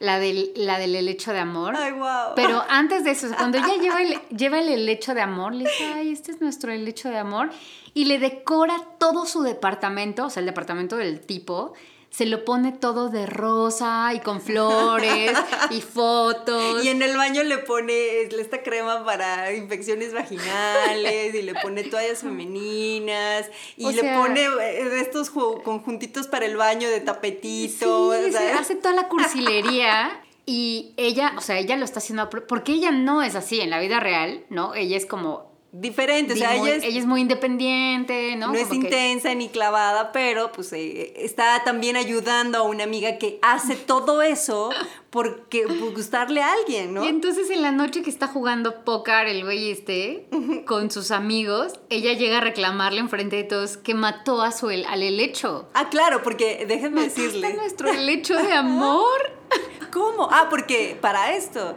[0.00, 1.74] La del, la del helecho de amor.
[1.76, 2.34] Ay, wow.
[2.36, 5.92] Pero antes de eso, cuando ella lleva el, lleva el helecho de amor, le dice,
[5.94, 7.50] ay, este es nuestro helecho de amor
[7.94, 11.74] y le decora todo su departamento, o sea, el departamento del tipo,
[12.10, 15.32] se lo pone todo de rosa y con flores
[15.70, 16.84] y fotos.
[16.84, 22.20] Y en el baño le pone esta crema para infecciones vaginales y le pone toallas
[22.20, 28.12] femeninas y le pone eh, estos conjuntitos para el baño de tapetito.
[28.12, 30.22] Sí, hace toda la cursilería.
[30.50, 33.78] Y ella, o sea, ella lo está haciendo porque ella no es así en la
[33.80, 34.74] vida real, ¿no?
[34.74, 36.32] Ella es como diferente.
[36.32, 38.48] O sea, ella es, ella es muy independiente, ¿no?
[38.48, 43.18] no es que- intensa ni clavada, pero pues eh, está también ayudando a una amiga
[43.18, 44.70] que hace todo eso
[45.10, 47.04] porque por gustarle a alguien, ¿no?
[47.04, 50.26] Y entonces en la noche que está jugando póker el güey este
[50.66, 55.02] con sus amigos, ella llega a reclamarle enfrente de todos que mató a su al
[55.02, 55.68] helecho.
[55.74, 57.54] Ah, claro, porque déjenme decirle.
[57.54, 59.36] nuestro helecho de amor.
[59.92, 60.28] ¿Cómo?
[60.30, 61.76] Ah, porque para esto.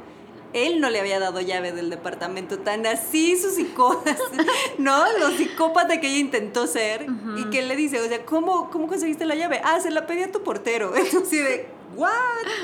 [0.53, 4.17] Él no le había dado llave del departamento, tan así su psicópata,
[4.77, 5.03] ¿no?
[5.19, 7.05] Lo psicópata que ella intentó ser.
[7.37, 9.61] Y que él le dice, o sea, ¿cómo, ¿cómo conseguiste la llave?
[9.63, 10.93] Ah, se la pedí a tu portero.
[10.95, 12.09] Entonces, de, ¿what?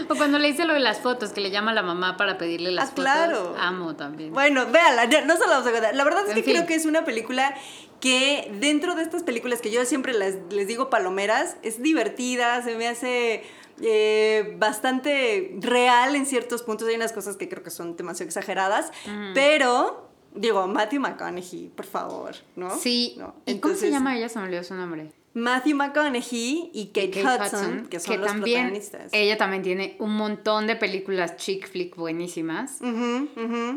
[0.10, 2.38] O cuando le dice lo de las fotos, que le llama a la mamá para
[2.38, 3.04] pedirle las Ah, fotos.
[3.06, 3.56] claro.
[3.58, 4.34] Amo también.
[4.34, 5.96] Bueno, véala, no se la vamos a contar.
[5.96, 6.54] La verdad es En que fin.
[6.56, 7.56] creo que es una película
[8.02, 12.76] que dentro de estas películas que yo siempre les, les digo palomeras, es divertida, se
[12.76, 13.44] me hace
[13.82, 16.88] eh, bastante real en ciertos puntos.
[16.88, 18.92] Hay unas cosas que creo que son demasiado exageradas,
[19.34, 22.76] pero digo, Matthew McConaughey, por favor, ¿no?
[22.78, 23.16] Sí.
[23.18, 23.36] ¿No?
[23.46, 24.30] ¿Y cómo se llama ella?
[24.30, 25.12] Se me olvidó su nombre.
[25.38, 29.10] Matthew McConaughey y Kate, Hudson, que son los también, protagonistas.
[29.14, 32.80] ella también tiene un montón de películas chick flick buenísimas.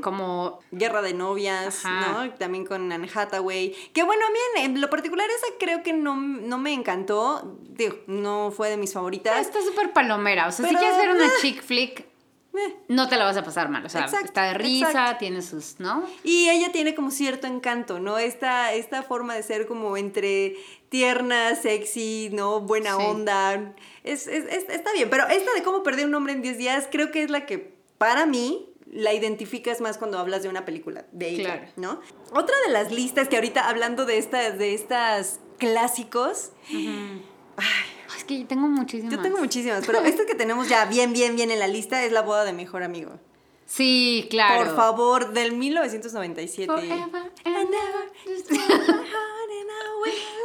[0.03, 2.25] Como Guerra de novias, Ajá.
[2.25, 2.31] ¿no?
[2.35, 3.75] También con Anne Hathaway.
[3.93, 7.59] Que bueno, a mí en, lo particular esa creo que no, no me encantó.
[7.69, 9.41] Digo, no fue de mis favoritas.
[9.41, 10.49] está súper palomera.
[10.49, 11.31] O sea, Pero, si quieres ver una eh.
[11.43, 12.07] chick flick,
[12.53, 12.77] Eh.
[12.89, 13.85] no te la vas a pasar mal.
[13.85, 15.19] O sea, Exacto, está de risa, exacto.
[15.19, 16.05] tiene sus, ¿no?
[16.25, 18.19] Y ella tiene como cierto encanto, ¿no?
[18.19, 20.57] Esta, esta forma de ser como entre
[20.91, 22.61] tierna, sexy, ¿no?
[22.61, 23.03] Buena Sí.
[23.03, 23.75] onda.
[24.05, 26.89] Es, es- es- está bien, pero esta de cómo perder un hombre en 10 días
[26.91, 31.07] creo que es la que para mí la identificas más cuando hablas de una película
[31.13, 31.73] de ella, Claro.
[31.77, 32.01] ¿no?
[32.39, 36.51] Otra de las listas que ahorita hablando de estas de estas clásicos,
[37.57, 37.67] Ay,
[38.17, 39.15] Es que tengo muchísimas.
[39.15, 42.11] yo tengo muchísimas, pero esta que tenemos ya bien bien bien en la lista es
[42.11, 43.13] La boda de mejor amigo.
[43.67, 44.65] Sí, claro.
[44.65, 46.67] Por favor, del 1997.
[46.67, 49.05] Forever And ever.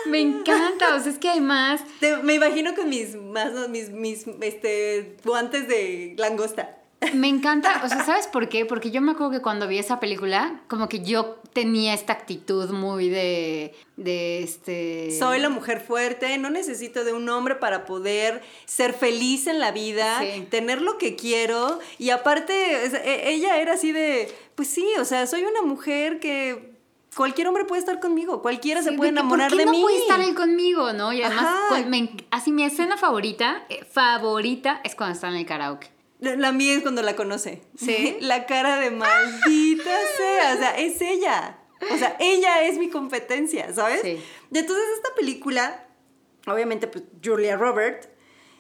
[0.06, 0.96] Me encanta.
[0.96, 5.68] O sea, es que además Te- me imagino con mis, más, mis, mis este, guantes
[5.68, 6.78] de langosta.
[7.14, 8.66] Me encanta, o sea, ¿sabes por qué?
[8.66, 12.70] Porque yo me acuerdo que cuando vi esa película, como que yo tenía esta actitud
[12.72, 15.16] muy de, de este...
[15.20, 19.72] Soy la mujer fuerte, no necesito de un hombre para poder ser feliz en la
[19.72, 20.48] vida, Sí.
[20.50, 21.80] tener lo que quiero.
[22.00, 26.75] Y aparte, e- ella era así de, pues sí, o sea, soy una mujer que
[27.16, 29.82] cualquier hombre puede estar conmigo, cualquiera se de puede enamorar ¿por qué de no mí.
[29.82, 31.14] puede estar él conmigo, no?
[31.14, 31.48] Y además,
[31.88, 35.90] me así mi escena favorita, eh, favorita, es cuando está en el karaoke.
[36.20, 37.62] La, la mía es cuando la conoce.
[37.78, 38.18] ¿Sí?
[38.22, 39.84] La cara de maldita
[40.18, 40.54] sea.
[40.56, 41.60] O sea, es ella.
[41.92, 44.02] O sea, ella es mi competencia, ¿sabes?
[44.02, 44.20] Sí.
[44.52, 45.86] Y entonces esta película,
[46.48, 48.08] obviamente, pues Julia Robert,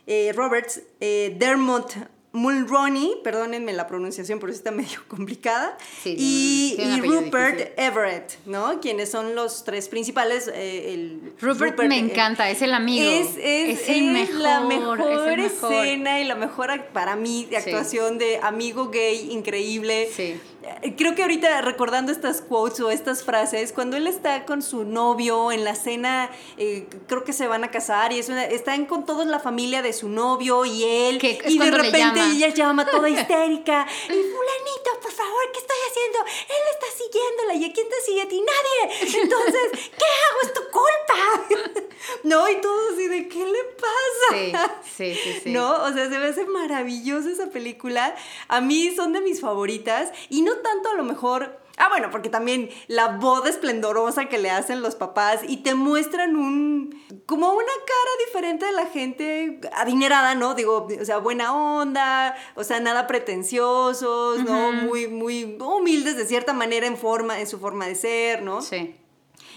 [0.06, 1.94] eh, Roberts, eh, Dermot
[2.36, 7.74] Mulroney, perdónenme la pronunciación, pero está medio complicada, Sí, y, y Rupert difícil.
[7.78, 8.80] Everett, ¿no?
[8.82, 10.50] Quienes son los tres principales.
[10.54, 13.04] eh, el Rupert, me eh, encanta, es el amigo.
[13.10, 15.74] es, es, es el es la mejor, mejor, es el mejor.
[15.74, 17.70] escena y la mejor, para mí, de Sí.
[17.70, 20.10] actuación de amigo gay increíble.
[20.16, 20.40] Sí.
[20.82, 24.84] Eh, Creo que ahorita recordando estas quotes o estas frases, cuando él está con su
[24.84, 28.86] novio en la cena, eh, creo que se van a casar y es una- están
[28.86, 32.32] con toda la familia de su novio y él, y de repente llama.
[32.32, 36.20] ella llama toda histérica, y fulanito, por favor, ¿qué estoy haciendo?
[36.26, 38.42] Él está siguiéndola y ¿a quién te sigue a ti?
[38.42, 39.22] Nadie.
[39.22, 40.40] Entonces, ¿qué hago?
[40.44, 41.84] Es tu culpa.
[42.24, 44.82] no, y todos así de, ¿qué le pasa?
[44.84, 45.52] Sí, sí, sí, sí.
[45.52, 45.84] ¿No?
[45.84, 48.16] O sea, se me hace maravillosa esa película.
[48.48, 50.12] A mí son de mis favoritas.
[50.30, 51.60] Y no tanto a lo mejor.
[51.78, 56.36] Ah, bueno, porque también la boda esplendorosa que le hacen los papás y te muestran
[56.38, 57.04] un.
[57.26, 60.56] como una cara diferente de la gente adinerada, ¿no?
[60.56, 64.72] Digo, o sea, buena onda, o sea, nada pretenciosos, ¿no?
[64.72, 68.62] Muy, muy humildes de cierta manera en forma, en su forma de ser, ¿no?
[68.62, 68.96] Sí.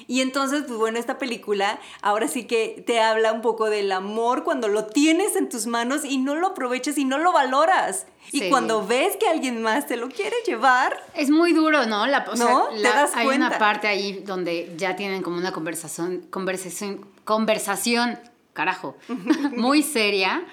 [0.09, 4.43] Y entonces, pues bueno, esta película ahora sí que te habla un poco del amor
[4.43, 8.07] cuando lo tienes en tus manos y no lo aprovechas y no lo valoras.
[8.33, 12.07] Y cuando ves que alguien más te lo quiere llevar, Es muy duro, ¿no?
[12.07, 12.69] La, o sea, ¿No?
[12.69, 13.47] ¿Te la- das hay cuenta?
[13.49, 18.19] una parte ahí donde ya tienen como una conversación, conversación, conversación,
[18.55, 18.97] carajo,
[19.57, 20.45] muy seria.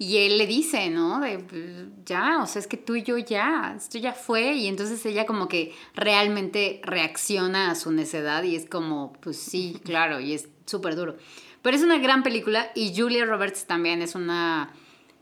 [0.00, 1.20] Y él le dice, ¿no?
[1.20, 1.62] De, pues,
[2.06, 4.54] ya, o sea, es que tú y yo ya, esto ya fue.
[4.54, 9.78] Y entonces ella como que realmente reacciona a su necedad y es como, pues sí,
[9.84, 11.18] claro, y es súper duro.
[11.60, 14.72] Pero es una gran película y Julia Roberts también es una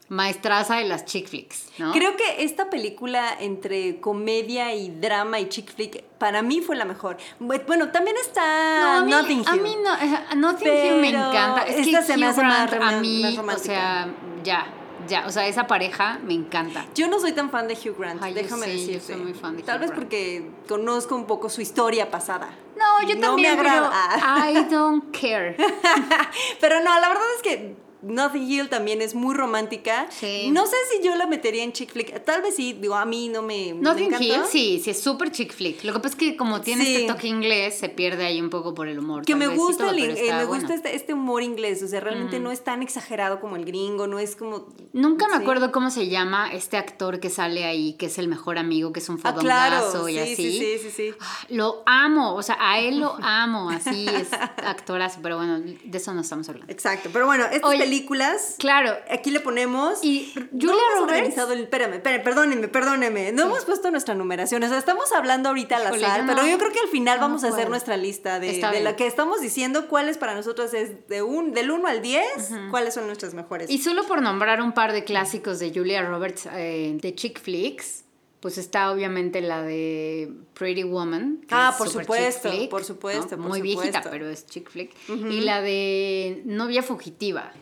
[0.09, 1.93] maestraza de las chick flicks, ¿no?
[1.93, 6.85] creo que esta película entre comedia y drama y chick flick para mí fue la
[6.87, 7.19] mejor.
[7.41, 9.47] Bu- Bueno, también No, está a mí, Notting Hill.
[9.49, 11.63] a mí no, eh, Notting Hill me encanta.
[11.67, 14.09] Es esta que se me Hugh hace más Grant rom- a mí, más o sea,
[14.43, 14.67] ya,
[15.07, 16.87] ya, o sea, esa pareja me encanta.
[16.95, 19.13] Yo no soy tan fan de Hugh Grant, Ay, yo déjame sí, yo decirte.
[19.13, 20.03] soy muy fan de Tal Hugh vez Grant.
[20.05, 22.49] porque conozco un poco su historia pasada.
[22.77, 23.91] No, yo No también, me agrada.
[24.15, 25.55] Pero I don't care.
[26.61, 30.07] Pero no, la verdad es que Nothing Hill también es muy romántica.
[30.11, 30.51] Sí.
[30.53, 32.23] No sé si yo la metería en chick flick.
[32.25, 34.25] Tal vez sí, digo, a mí no me, me Notting encantó.
[34.25, 35.83] Hill, sí, sí, es súper chick flick.
[35.85, 36.95] Lo que pasa es que como tiene Sí.
[36.97, 39.25] este toque inglés, se pierde ahí un poco por el humor.
[39.25, 42.39] Que me gusta, todo, el, eh, me gusta este, este humor inglés, o sea, realmente
[42.41, 44.69] no es tan exagerado como el gringo, no es como...
[44.93, 45.43] Nunca me Sí.
[45.43, 49.01] acuerdo cómo se llama este actor que sale ahí, que es el mejor amigo, que
[49.01, 50.37] es un Ah, claro, fodongazo sí, y así.
[50.37, 51.11] sí, sí, sí.
[51.21, 55.99] Ah, Lo amo, o sea, a él lo amo, así es actorazo, pero bueno, de
[55.99, 56.73] eso no estamos hablando.
[56.73, 59.99] Exacto, pero bueno, estas Oye, películas, Claro, aquí le ponemos...
[60.03, 61.03] y no Julia hemos Roberts.
[61.03, 63.33] organizado el, espérame, espérame, perdónenme, perdónenme.
[63.33, 64.63] No hemos puesto nuestra numeración.
[64.63, 67.17] O sea, estamos hablando ahorita al azar, yo pero no- yo creo que al final
[67.19, 70.73] no vamos a hacer nuestra lista de, de lo que estamos diciendo, cuáles para nosotros
[70.75, 72.23] es de un, del 1 al 10,
[72.71, 73.71] cuáles son nuestras mejores.
[73.71, 78.05] Y solo por nombrar un par de clásicos de Julia Roberts eh, de chick flicks,
[78.41, 81.41] pues está obviamente la de Pretty Woman.
[81.41, 83.43] que Ah, es por supuesto, chick flick, por supuesto, ¿no?
[83.43, 84.93] por Muy viejita, pero es chick flick.
[85.09, 87.53] Y la de Novia Fugitiva,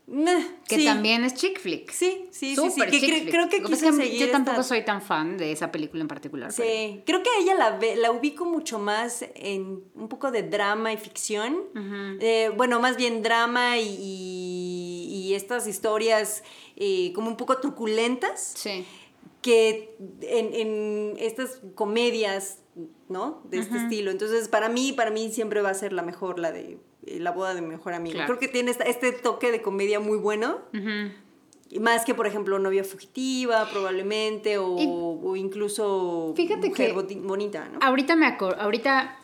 [0.68, 0.84] que sí.
[0.84, 1.90] también es chick flick.
[1.90, 2.80] Sí, sí, sí, sí.
[2.82, 3.30] Que chick flick.
[3.30, 6.52] creo que es Yo tampoco soy tan fan de esa película en particular.
[6.54, 10.42] pero- Sí, creo que ella la, ve- la ubico mucho más en un poco de
[10.42, 11.56] drama y ficción.
[12.20, 16.42] Eh, bueno, más bien drama y, y- y estas historias
[16.76, 18.84] eh, como un poco truculentas Sí.
[19.46, 22.59] Que en, en estas comedias,
[23.09, 23.42] ¿no?
[23.44, 24.11] De este estilo.
[24.11, 27.30] Entonces, para mí, para mí siempre va a ser la mejor, la de eh, La
[27.30, 28.14] boda de mi mejor amigo.
[28.14, 28.26] Claro.
[28.26, 30.59] Creo que tiene esta- este toque de comedia muy bueno.
[31.80, 37.68] Más que, por ejemplo, novia fugitiva, probablemente, o, Y- o incluso Fíjate mujer que- bonita,
[37.68, 37.78] ¿no?
[37.82, 38.26] Ahorita me
[38.59, 39.16] ahorita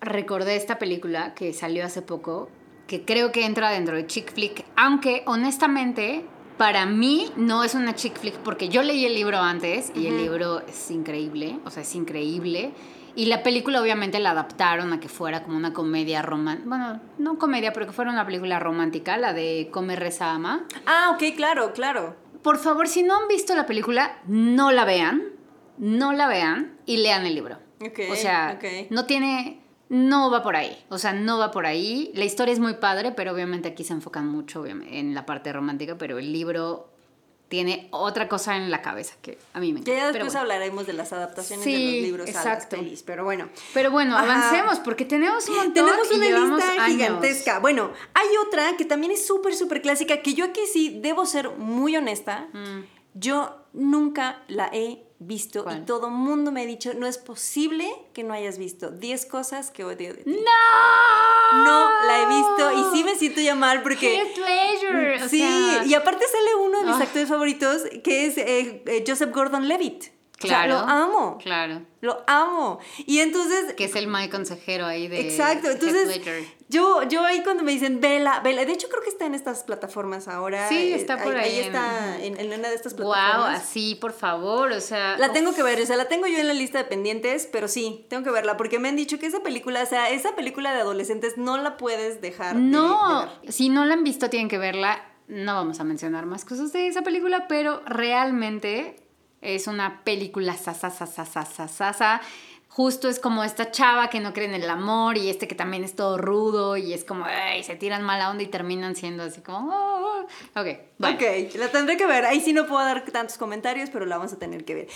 [0.00, 2.48] recordé esta película que salió hace poco,
[2.86, 6.24] que creo que entra dentro de chick flick, aunque honestamente
[6.56, 10.16] para mí no es una chick flick porque yo leí el libro antes y el
[10.16, 12.72] libro es increíble, o sea, es increíble.
[13.16, 17.38] Y la película obviamente la adaptaron a que fuera como una comedia romántica, bueno, no
[17.38, 20.66] comedia, pero que fuera una película romántica, la de Come, Reza, Ama.
[20.86, 22.16] Ah, ok, claro, claro.
[22.42, 25.22] Por favor, si no han visto la película, no la vean,
[25.78, 27.58] no la vean y lean el libro.
[27.80, 28.58] Ok, o sea,
[28.90, 29.63] no tiene,
[29.94, 32.10] no va por ahí, o sea, no va por ahí.
[32.14, 35.96] La historia es muy padre, pero obviamente aquí se enfocan mucho en la parte romántica,
[35.96, 36.88] pero el libro
[37.48, 40.06] tiene otra cosa en la cabeza que a mí me Que encanta.
[40.08, 40.40] ya pero después bueno.
[40.40, 42.76] hablaremos de las adaptaciones de los libros a las exacto.
[42.76, 43.48] pelis, pero bueno.
[43.72, 44.24] Pero bueno, Ajá.
[44.48, 46.96] avancemos porque tenemos un montón Tenemos y una llevamos lista años.
[46.96, 47.58] gigantesca.
[47.60, 51.50] Bueno, hay otra que también es súper, súper clásica, que yo aquí sí debo ser
[51.50, 52.48] muy honesta.
[52.52, 52.80] Mm.
[53.14, 55.78] Yo nunca la he visto ¿Cuál?
[55.78, 59.70] y todo mundo me ha dicho, no es posible que no hayas visto 10 cosas
[59.70, 60.30] que odio de ti.
[60.30, 61.64] ¡No!
[61.64, 64.16] No la he visto y sí me siento ya mal porque...
[64.16, 67.02] Heath Ledger, o Sí, sea, y aparte sale uno de mis Ah.
[67.04, 70.13] actores favoritos que es eh, eh, Joseph Gordon-Levitt.
[70.42, 70.72] O sea, Claro.
[70.72, 71.38] lo amo.
[71.38, 71.82] Claro.
[72.00, 72.78] Lo amo.
[73.06, 76.20] Y entonces Que es el my consejero ahí de Exacto, entonces
[76.68, 79.62] yo, yo ahí cuando me dicen vela, vela, de hecho creo que está en estas
[79.62, 80.68] plataformas ahora.
[80.68, 81.50] Sí, eh, está por ahí.
[81.50, 83.60] ahí está en, en una de estas Wow, plataformas.
[83.62, 85.16] así, por favor, o sea.
[85.18, 87.68] La tengo que ver, o sea, la tengo yo en la lista de pendientes, pero
[87.68, 90.74] sí, tengo que verla, porque me han dicho que esa película, o sea, esa película
[90.74, 93.52] de adolescentes no la puedes dejar de- No, de ver.
[93.52, 95.00] si no la han visto, tienen que verla.
[95.28, 98.96] No vamos a mencionar más cosas de esa película, pero realmente
[99.44, 102.20] es una película sasa, sasa, sasa, sasa.
[102.68, 105.84] Justo es como esta chava que no cree en el amor y este que también
[105.84, 109.42] es todo rudo y es como, ay, se tiran mala onda y terminan siendo así
[109.42, 110.24] como, "Oh,
[110.56, 110.60] oh".
[110.60, 111.16] ok, bueno.
[111.16, 112.24] Ok, la tendré que ver.
[112.24, 114.88] Ahí sí no puedo dar tantos comentarios, pero la vamos a tener que ver.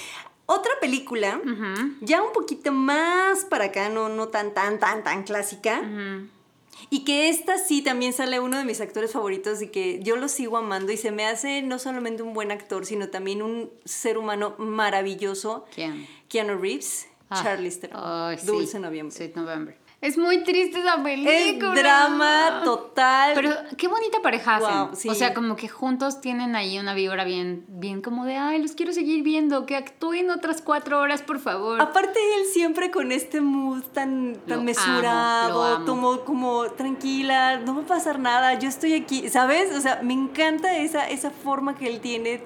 [0.47, 1.41] Otra película,
[2.01, 5.81] ya un poquito más para acá, no, no tan, tan, tan, tan clásica.
[5.81, 6.29] ujú.
[6.91, 10.29] Y que esta sí también sale uno de mis actores favoritos y que yo lo
[10.29, 14.19] sigo amando y se me hace no solamente un buen actor, sino también un ser
[14.19, 15.67] humano maravilloso.
[15.75, 16.07] ¿Quién?
[16.29, 18.47] Keanu Reeves, Ah, Charlize Theron, sí.
[18.47, 19.15] Dulce Noviembre.
[19.15, 19.77] Sweet November.
[20.01, 21.75] Es muy triste esa Es película.
[21.75, 23.33] drama total.
[23.35, 24.79] Pero qué bonita pareja hacen.
[24.87, 25.09] Wow, sí.
[25.09, 28.73] O sea, como que juntos tienen ahí una vibra bien, bien como de, ay, los
[28.73, 31.81] quiero seguir viendo, que actúen otras cuatro horas, por favor.
[31.81, 35.85] Aparte él siempre con este mood tan, tan Lo mesurado, amo.
[35.85, 39.75] como, como tranquila, no va a pasar nada, yo estoy aquí, ¿sabes?
[39.77, 42.41] O sea, me encanta esa, esa forma que él tiene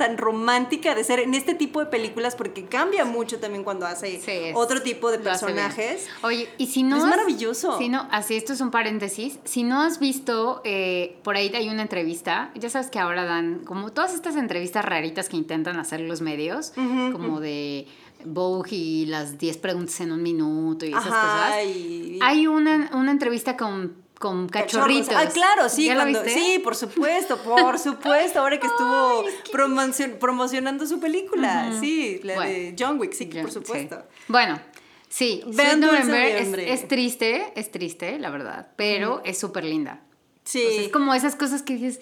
[0.00, 4.18] tan romántica de ser en este tipo de películas porque cambia mucho también cuando hace
[4.18, 6.08] Sí, es- otro tipo de personajes.
[6.22, 6.96] Oye, y si no.
[6.96, 7.76] Es has- maravilloso.
[7.76, 9.38] Si no, así, esto es un paréntesis.
[9.44, 12.50] Si no has visto, eh, por ahí hay una entrevista.
[12.54, 16.72] Ya sabes que ahora dan como todas estas entrevistas raritas que intentan hacer los medios,
[17.12, 17.86] como de
[18.24, 21.66] Vogue y las 10 preguntas en un minuto y esas Ajá, cosas.
[21.76, 25.14] y- Hay una, una entrevista con, con cachorritos.
[25.16, 25.90] Ah, claro, sí,
[26.28, 32.50] sí, por supuesto, por supuesto, ahora que estuvo promocion- promocionando su película, sí, la Bueno.
[32.52, 33.54] de John Wick, sí, por sí.
[33.54, 34.04] supuesto.
[34.28, 34.60] Bueno,
[35.08, 40.02] sí, Sweet November es, es triste, es triste, la verdad, pero es súper linda.
[40.44, 40.64] Sí.
[40.66, 42.00] O sea, es como esas cosas que dices,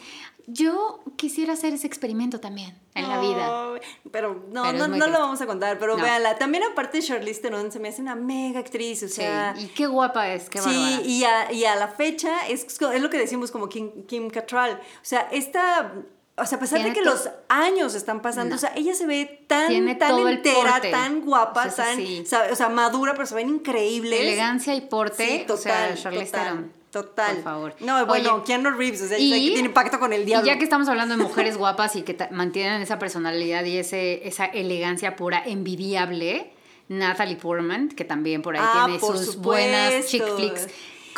[0.50, 3.78] yo quisiera hacer ese experimento también en la vida.
[4.10, 6.02] Pero no, Pero no, no lo vamos a contar, pero No.
[6.02, 6.36] véanla.
[6.38, 9.54] También aparte Charlize Theron se me hace una mega actriz, o Sí, sea...
[9.58, 13.10] y qué guapa es, qué Sí, y a, y a la fecha es, es lo
[13.10, 14.72] que decimos como Kim, Kim Cattrall.
[14.74, 15.92] O sea, esta...
[16.40, 18.56] O sea, a pesar de que los años están pasando, No.
[18.56, 22.24] o sea, ella se ve tan, Tiene tan entera, tan guapa, O sea, tan, sí.
[22.52, 24.20] o sea, madura, pero se ven increíbles.
[24.20, 26.77] Elegancia y porte, Sí, o sea, total, Charlize total, Theron.
[26.90, 27.34] Total.
[27.36, 27.74] Por favor.
[27.80, 30.46] No, bueno, Oye, Keanu Reeves, o sea, y- que tiene pacto con el diablo.
[30.46, 34.26] Y ya que estamos hablando de mujeres guapas y que mantienen esa personalidad y ese,
[34.26, 36.52] esa elegancia pura, envidiable,
[36.88, 40.68] Natalie Portman, que también por ahí Ah, tiene por sus buenas chick flicks.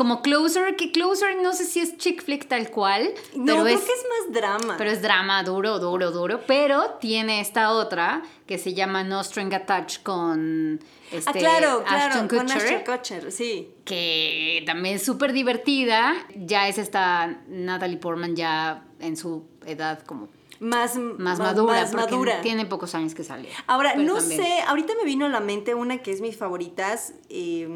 [0.01, 3.76] Como Closer, que Closer no sé si es chick flick tal cual, No, pero creo
[3.76, 4.74] es, que es más drama.
[4.78, 6.40] pero es drama duro, duro, duro.
[6.46, 10.80] Pero tiene esta otra que se llama No String Attached con
[11.12, 13.74] este, ah, claro, claro, Ashton con Kutcher Ashton Kutcher, sí.
[13.84, 16.14] que también es súper divertida.
[16.34, 20.30] Ya es esta Natalie Portman ya en su edad como
[20.61, 22.42] Más, más madura, más porque madura.
[22.42, 23.48] tiene pocos años que salió.
[23.66, 24.42] Ahora, no también.
[24.42, 27.66] sé, ahorita me vino a la mente una que es mis favoritas eh,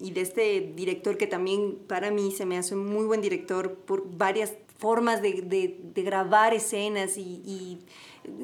[0.00, 3.74] y de este director que también para mí se me hace un muy buen director
[3.74, 7.78] por varias formas de, de- de grabar escenas y, y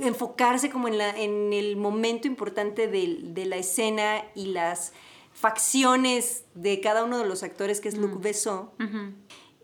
[0.03, 4.93] enfocarse como en, la, en el momento importante de, de la escena y las
[5.33, 8.71] facciones de cada uno de los actores, que es Luc Besson.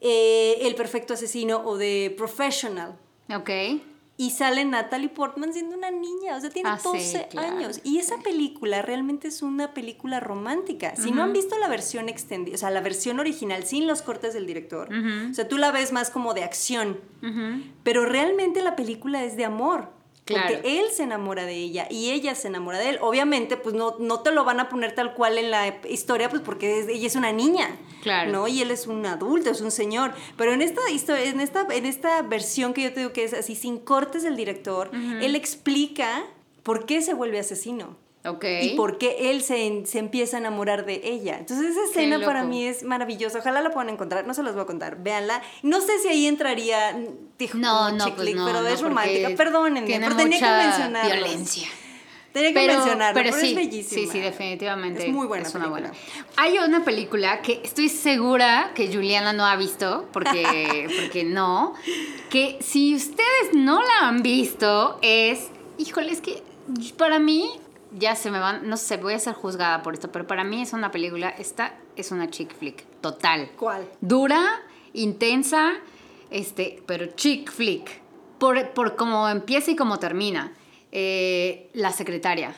[0.01, 2.99] Eh, el perfecto asesino o de Professional.
[3.35, 3.51] Ok.
[4.17, 7.81] Y sale Natalie Portman siendo una niña, o sea, tiene Ah, sí, 12 claro, años.
[7.83, 10.95] Y esa película realmente es una película romántica.
[10.95, 14.33] Si no han visto la versión extendida, o sea, la versión original sin los cortes
[14.33, 14.89] del director,
[15.31, 17.01] o sea, tú la ves más como de acción,
[17.83, 19.89] pero realmente la película es de amor.
[20.25, 20.55] Claro.
[20.55, 22.99] Porque él se enamora de ella y ella se enamora de él.
[23.03, 26.41] Obviamente, pues no, no te lo van a poner tal cual en la historia, pues
[26.41, 27.77] porque es- ella es una niña.
[28.03, 28.33] Claro.
[28.33, 28.49] ¿no?
[28.49, 30.13] Y él es un adulto, es un señor.
[30.37, 33.33] Pero en esta historia, en esta, en esta versión que yo te digo que es
[33.35, 36.25] así, sin cortes del director, él explica
[36.63, 37.97] por qué se vuelve asesino.
[38.27, 38.45] Ok.
[38.63, 41.37] Y por qué él se, se empieza a enamorar de ella.
[41.39, 43.39] Entonces esa escena para mí es maravillosa.
[43.41, 44.27] Ojalá la puedan encontrar.
[44.27, 45.03] No se las voy a contar.
[45.03, 45.43] Véanla.
[45.63, 46.97] No sé si ahí entraría
[47.39, 49.29] dijo, No, no, chick pues no, pero no, es romántica.
[49.29, 51.15] porque Perdónenme, tiene pero tenía que mucha mencionarlo.
[51.15, 51.69] violencia.
[52.33, 54.01] Tenía que Pero, mencionarlo, pero pero, sí, es bellísima.
[54.03, 55.07] sí, sí, definitivamente.
[55.07, 55.91] Es muy buena es una película.
[55.93, 56.33] buena.
[56.37, 61.75] Hay una película que estoy segura que Juliana no ha visto, porque, porque no,
[62.31, 65.49] que si ustedes no la han visto, es,
[65.79, 66.43] híjole, es que
[66.99, 67.49] para mí,
[67.97, 70.63] ya se me van, no sé, voy a ser juzgada por esto, pero para mí
[70.63, 73.51] es una película, esta es una chick flick, total.
[73.57, 73.89] ¿Cuál?
[74.01, 75.75] Dura, intensa,
[76.31, 78.03] este, pero chick flick.
[78.39, 80.53] Por, por cómo empieza y cómo termina.
[80.91, 82.55] Eh, la secretaria.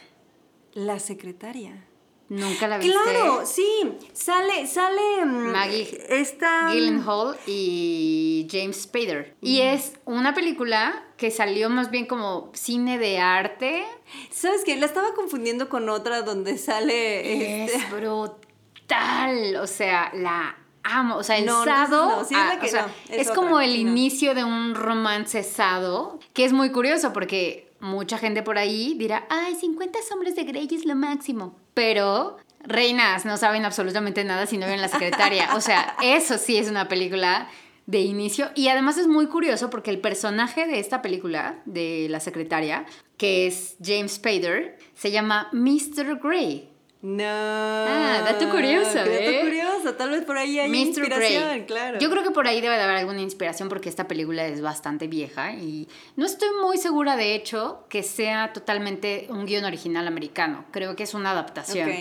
[0.72, 1.84] La secretaria.
[2.28, 2.92] Nunca la viste.
[3.04, 3.92] Claro, sí.
[4.12, 5.24] Sale, sale.
[5.24, 6.68] mm, Maggie Esta.
[6.72, 9.36] Gyllenhaal y James Spader.
[9.40, 13.84] Y es una película que salió más bien como cine de arte.
[14.30, 14.76] ¿Sabes qué?
[14.76, 17.64] La estaba confundiendo con otra donde sale.
[17.64, 19.56] Es este- brutal.
[19.56, 21.16] O sea, la amo.
[21.16, 22.08] O sea, el No, sado.
[22.08, 24.44] no, sí es la ah, que o sea, no, es es como el inicio de
[24.44, 26.18] un romance sado.
[26.32, 30.68] Que es muy curioso porque mucha gente por ahí dirá: Ay, 50 sombras de Grey
[30.72, 31.56] es lo máximo.
[31.76, 32.38] Pero.
[32.68, 35.54] Reinas no saben absolutamente nada si no ven la secretaria.
[35.54, 37.48] O sea, eso sí es una película
[37.86, 38.50] de inicio.
[38.56, 42.84] Y además es muy curioso porque el personaje de esta película, de la secretaria,
[43.16, 46.18] que es James Spader, se llama Mr.
[46.20, 46.70] Grey.
[47.08, 47.22] No.
[47.24, 49.40] Ah, dato curioso, Dato ¿eh?
[49.40, 49.94] curioso.
[49.94, 50.76] Tal vez por ahí hay Mr.
[50.88, 51.64] inspiración, Grey.
[51.66, 51.98] claro.
[52.00, 55.06] Yo creo que por ahí debe de haber alguna inspiración porque esta película es bastante
[55.06, 55.86] vieja y
[56.16, 60.64] no estoy muy segura de hecho que sea totalmente un guion original americano.
[60.72, 61.88] Creo que es una adaptación.
[61.88, 61.96] Ok.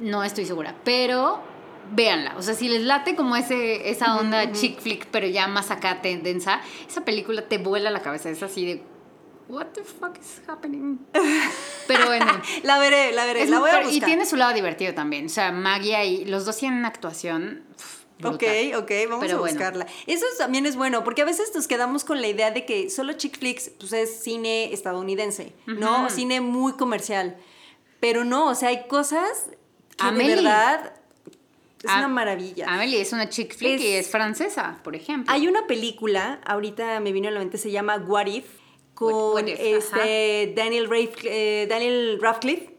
[0.00, 1.40] No estoy segura, pero
[1.92, 2.34] véanla.
[2.36, 6.00] O sea, si les late como ese, esa onda chick flick, pero ya más acá
[6.02, 8.28] densa, esa película te vuela la cabeza.
[8.28, 8.82] Es así de,
[9.48, 10.98] what the fuck is happening?
[11.86, 12.26] Pero bueno.
[12.62, 13.42] La veré, la veré.
[13.42, 13.94] es la voy a buscar.
[13.94, 15.26] y tiene su lado divertido también.
[15.26, 17.64] O sea, Maggie y los dos tienen una actuación.
[17.76, 18.42] pf, Ok,
[18.82, 19.54] ok, vamos Pero a bueno.
[19.58, 19.86] buscarla.
[20.06, 23.12] Eso también es bueno, porque a veces nos quedamos con la idea de que solo
[23.12, 26.08] chick flicks pues, es cine estadounidense, ¿no?
[26.08, 27.36] Cine muy comercial.
[28.00, 29.28] Pero no, o sea, hay cosas
[29.96, 30.30] que Amelie.
[30.30, 30.92] de verdad
[31.82, 32.66] es una maravilla.
[32.68, 35.30] Amelie es una chick flick y Es- es francesa, por ejemplo.
[35.32, 38.46] Hay una película, ahorita me vino a la mente, se llama What If,
[38.96, 41.28] con What- What If, este Daniel, Radcliffe,
[41.62, 42.76] eh, Daniel Radcliffe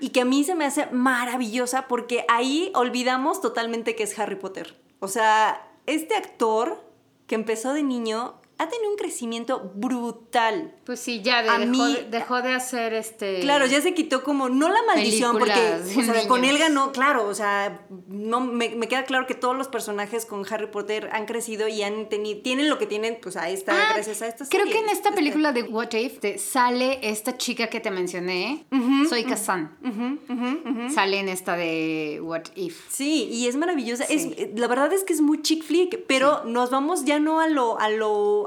[0.00, 4.36] y que a mí se me hace maravillosa porque ahí olvidamos totalmente que es Harry
[4.36, 4.74] Potter.
[5.00, 6.82] O sea, este actor
[7.26, 10.74] que empezó de niño ha tenido un crecimiento brutal.
[10.84, 13.40] Pues sí, ya de- A dejó, mí- de- dejó de hacer este...
[13.40, 16.92] Claro, ya se quitó como, no la maldición, porque o sea, de con él ganó,
[16.92, 21.10] claro, o sea, no, me, me queda claro que todos los personajes con Harry Potter
[21.12, 24.28] han crecido y han tenido, tienen lo que tienen, pues a esta, Ah, gracias a
[24.28, 24.72] esta Creo serie.
[24.72, 28.64] que en esta Este- película de What If te- sale esta chica que te mencioné,
[29.08, 29.76] Soy Kazan.
[30.94, 32.84] Sale en esta de What If.
[32.90, 34.04] Sí, y es maravillosa.
[34.06, 34.34] Sí.
[34.54, 37.78] la verdad es que es muy chick flick, pero nos vamos ya no a lo,
[37.80, 37.88] a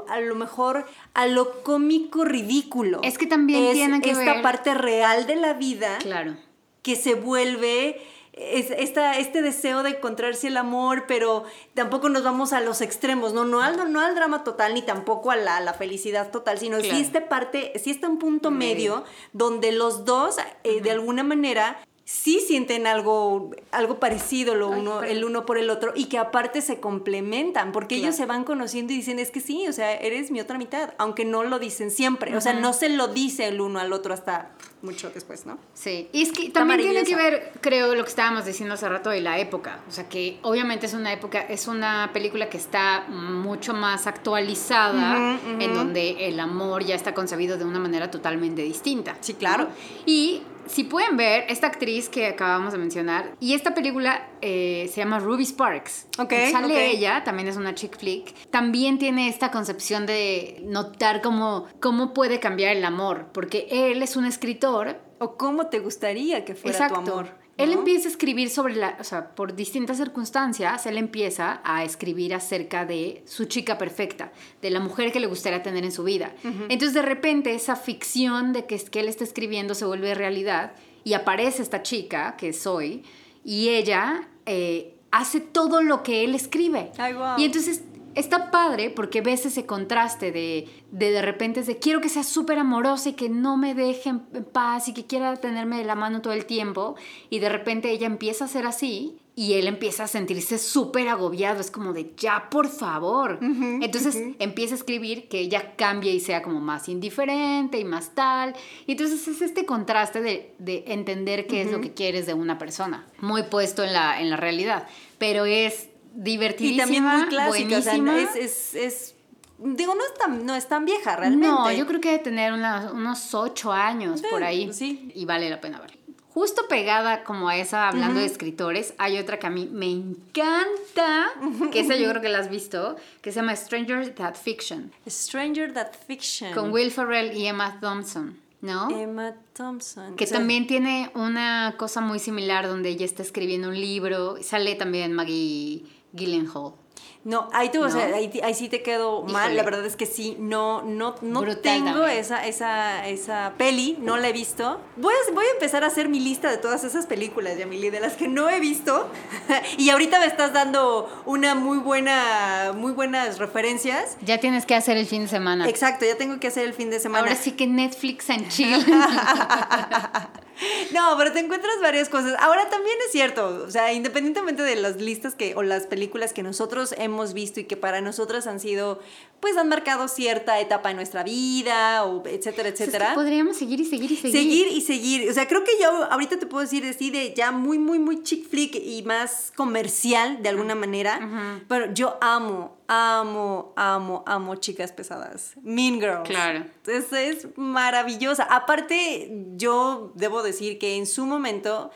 [0.06, 3.00] lo, a lo mejor, a lo cómico ridículo.
[3.02, 6.36] Es que también Es tiene que esta ver- parte real de la vida Claro.
[6.82, 8.00] que se vuelve
[8.32, 11.44] es, esta, este deseo de encontrarse el amor, pero
[11.74, 15.30] tampoco nos vamos a los extremos, no, no, al, no al drama total ni tampoco
[15.30, 16.94] a la, a la felicidad total, sino Claro.
[16.94, 18.94] sí esta parte, sí está un punto Medio.
[19.00, 21.80] medio, donde los dos eh, de alguna manera
[22.12, 26.06] sí sienten algo, algo parecido lo Ay, uno, pero- el uno por el otro y
[26.06, 28.08] que aparte se complementan, porque Claro.
[28.08, 30.92] ellos se van conociendo y dicen, es que sí, o sea, eres mi otra mitad,
[30.98, 34.12] aunque no lo dicen siempre, o sea, no se lo dice el uno al otro
[34.12, 34.50] hasta
[34.82, 35.58] mucho después, ¿no?
[35.74, 39.10] Sí, y es que también tiene que ver, creo, lo que estábamos diciendo hace rato
[39.10, 39.80] de la época.
[39.88, 45.38] O sea, que obviamente es una época, es una película que está mucho más actualizada,
[45.58, 49.16] en donde el amor ya está concebido de una manera totalmente distinta.
[49.20, 49.64] Sí, claro.
[49.64, 49.70] ¿no?
[50.06, 55.00] Y si pueden ver, esta actriz que acabamos de mencionar, y esta película eh, se
[55.00, 56.06] llama Ruby Sparks.
[56.16, 58.34] Sale ella, también es una chick flick.
[58.50, 64.16] También tiene esta concepción de notar cómo, cómo puede cambiar el amor, porque él es
[64.16, 67.02] un escritor O cómo te gustaría que fuera Exacto.
[67.04, 67.39] tu amor.
[67.62, 72.34] Él empieza a escribir sobre la, o sea, por distintas circunstancias, él empieza a escribir
[72.34, 74.32] acerca de su chica perfecta,
[74.62, 76.34] de la mujer que le gustaría tener en su vida.
[76.44, 80.72] Entonces de repente esa ficción de que, es- que él está escribiendo se vuelve realidad
[81.04, 83.02] y aparece esta chica, que soy,
[83.44, 86.92] y ella eh, hace todo lo que él escribe.
[86.98, 87.14] Ay.
[87.38, 87.82] Y entonces
[88.20, 92.24] está padre porque ves ese contraste de de, de repente es de quiero que sea
[92.24, 94.20] súper amorosa y que no me deje en
[94.52, 96.96] paz y que quiera tenerme de la mano todo el tiempo
[97.28, 101.60] y de repente ella empieza a ser así y él empieza a sentirse súper agobiado,
[101.60, 103.38] es como de ya por favor.
[103.40, 108.54] entonces empieza a escribir que ella cambie y sea como más indiferente y más tal.
[108.86, 112.58] Y entonces es este contraste de, de entender qué es lo que quieres de una
[112.58, 114.86] persona, muy puesto en la, en la realidad,
[115.18, 118.18] pero es Y divertidísima, también muy clásica, o sea, buenísima.
[118.20, 119.14] es, es, es-
[119.58, 121.46] digo, no es tan, no es tan vieja realmente.
[121.46, 124.72] No, yo creo que debe tener unos ocho años Sí, por ahí.
[124.72, 125.12] sí.
[125.14, 125.96] Y vale la pena verla.
[126.32, 131.28] Justo pegada como a esa, hablando de escritores, hay otra que a mí me encanta,
[131.72, 135.72] que esa yo creo que la has visto, que se llama Stranger That Fiction, Stranger
[135.74, 136.52] That Fiction.
[136.54, 138.88] con Will Ferrell y Emma Thompson, ¿no?
[138.90, 140.14] Emma Thompson.
[140.16, 144.36] que O sea, también tiene una cosa muy similar donde ella está escribiendo un libro,
[144.42, 146.74] sale también Maggie Gyllenhaal.
[147.22, 148.16] No, ahí, tú, o sea, ¿No?
[148.16, 149.52] ahí, ahí sí te quedo mal.
[149.52, 149.54] Híjole.
[149.56, 154.16] La verdad es que sí, no, no, no Brutal tengo esa, esa, esa peli, no
[154.16, 154.80] la he visto.
[154.96, 158.00] Voy a, voy a empezar a hacer mi lista de todas esas películas, Yamili, de
[158.00, 159.10] las que no he visto.
[159.76, 164.16] y ahorita me estás dando una muy buena, muy buenas referencias.
[164.22, 165.68] Ya tienes que hacer el fin de semana.
[165.68, 167.24] Exacto, ya tengo que hacer el fin de semana.
[167.24, 168.82] Ahora sí que Netflix and chill.
[170.92, 172.34] No, pero te encuentras varias cosas.
[172.38, 176.42] Ahora también es cierto, o sea, independientemente de las listas que o las películas que
[176.42, 179.00] nosotros hemos visto y que para nosotras han sido,
[179.40, 183.14] pues han marcado cierta etapa en nuestra vida, o etcétera, Es que etcétera.
[183.14, 184.32] podríamos seguir y seguir y seguir.
[184.32, 185.30] Seguir y seguir.
[185.30, 188.22] O sea, creo que yo ahorita te puedo decir así de ya muy, muy, muy
[188.22, 191.60] chick flick y más comercial de alguna manera.
[191.68, 195.52] Pero yo amo, amo, amo, amo chicas pesadas.
[195.62, 196.28] Mean Girls.
[196.28, 196.66] Claro.
[196.86, 198.44] Es, es maravillosa.
[198.44, 201.90] Aparte, yo debo decir que en su momento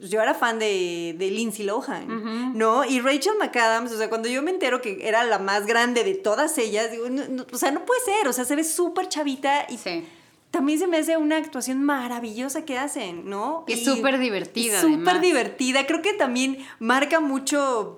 [0.00, 2.84] yo era fan de, de Lindsay Lohan, ¿no?
[2.84, 6.14] Y Rachel McAdams, o sea, cuando yo me entero que era la más grande de
[6.14, 9.08] todas ellas, digo, no, no, o sea, no puede ser, o sea, se ve súper
[9.08, 10.06] chavita y Sí.
[10.50, 13.64] también se me hace una actuación maravillosa que hacen, ¿no?
[13.66, 15.86] Y súper divertida, Súper divertida.
[15.86, 17.96] Creo que también marca mucho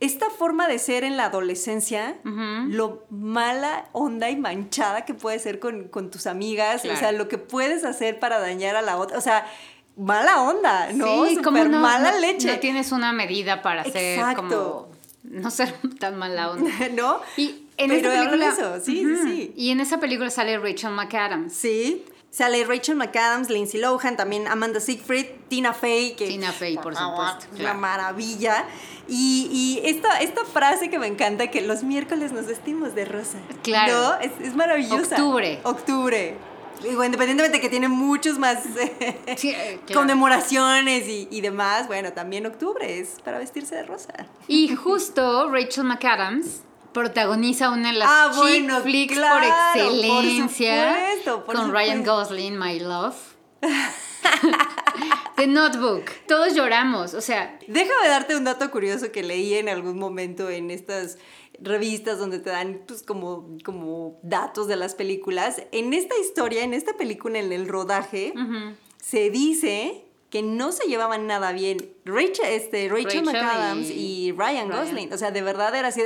[0.00, 2.18] esta forma de ser en la adolescencia,
[2.68, 6.96] lo mala onda y manchada que puede ser con, con tus amigas, Claro.
[6.96, 9.44] o sea, lo que puedes hacer para dañar a la otra, o sea,
[9.98, 11.26] mala onda, ¿no?
[11.26, 12.52] Sí, como no, mala no- leche.
[12.52, 14.88] No tienes una medida para ser como
[15.24, 16.70] no ser tan mala onda.
[16.94, 17.20] ¿No?
[17.36, 19.52] Y en Pero esa película, eso, sí, sí.
[19.56, 21.52] Y en esa película sale Rachel McAdams.
[21.52, 22.04] Sí.
[22.30, 27.46] Sale Rachel McAdams, Lindsay Lohan, también Amanda Seyfried, Tina Fey, que Tina Fey, por supuesto,
[27.54, 27.56] claro.
[27.56, 28.66] una maravilla.
[29.08, 33.38] Y, y esta, esta frase que me encanta, que los miércoles nos vestimos de rosa.
[33.62, 33.92] Claro.
[33.94, 34.20] ¿No?
[34.20, 35.16] Es, es maravillosa.
[35.16, 35.60] Octubre.
[35.64, 36.36] Octubre.
[36.82, 40.00] Digo, independientemente de que tiene muchos más eh, Sí, eh, claro.
[40.00, 44.12] conmemoraciones y, y demás, bueno, también octubre es para vestirse de rosa.
[44.46, 46.62] Y justo Rachel McAdams
[46.92, 51.72] protagoniza una de las Ah, chick bueno, flicks claro, por por excelencia supuesto, por con
[51.72, 52.14] Ryan supuesto.
[52.34, 53.16] Gosling, My Love.
[55.36, 56.04] The Notebook.
[56.26, 60.70] Todos lloramos, o sea, Déjame darte un dato curioso que leí en algún momento en
[60.72, 61.18] estas
[61.60, 65.62] revistas donde te dan pues como, como datos de las películas.
[65.72, 68.32] En esta historia, en esta película, en el rodaje,
[69.02, 74.32] se dice que no se llevaban nada bien Rachel, este, Rachel, Rachel McAdams y y,
[74.32, 74.84] Ryan Ryan.
[74.84, 75.12] Gosling.
[75.12, 76.02] O sea, de verdad era así.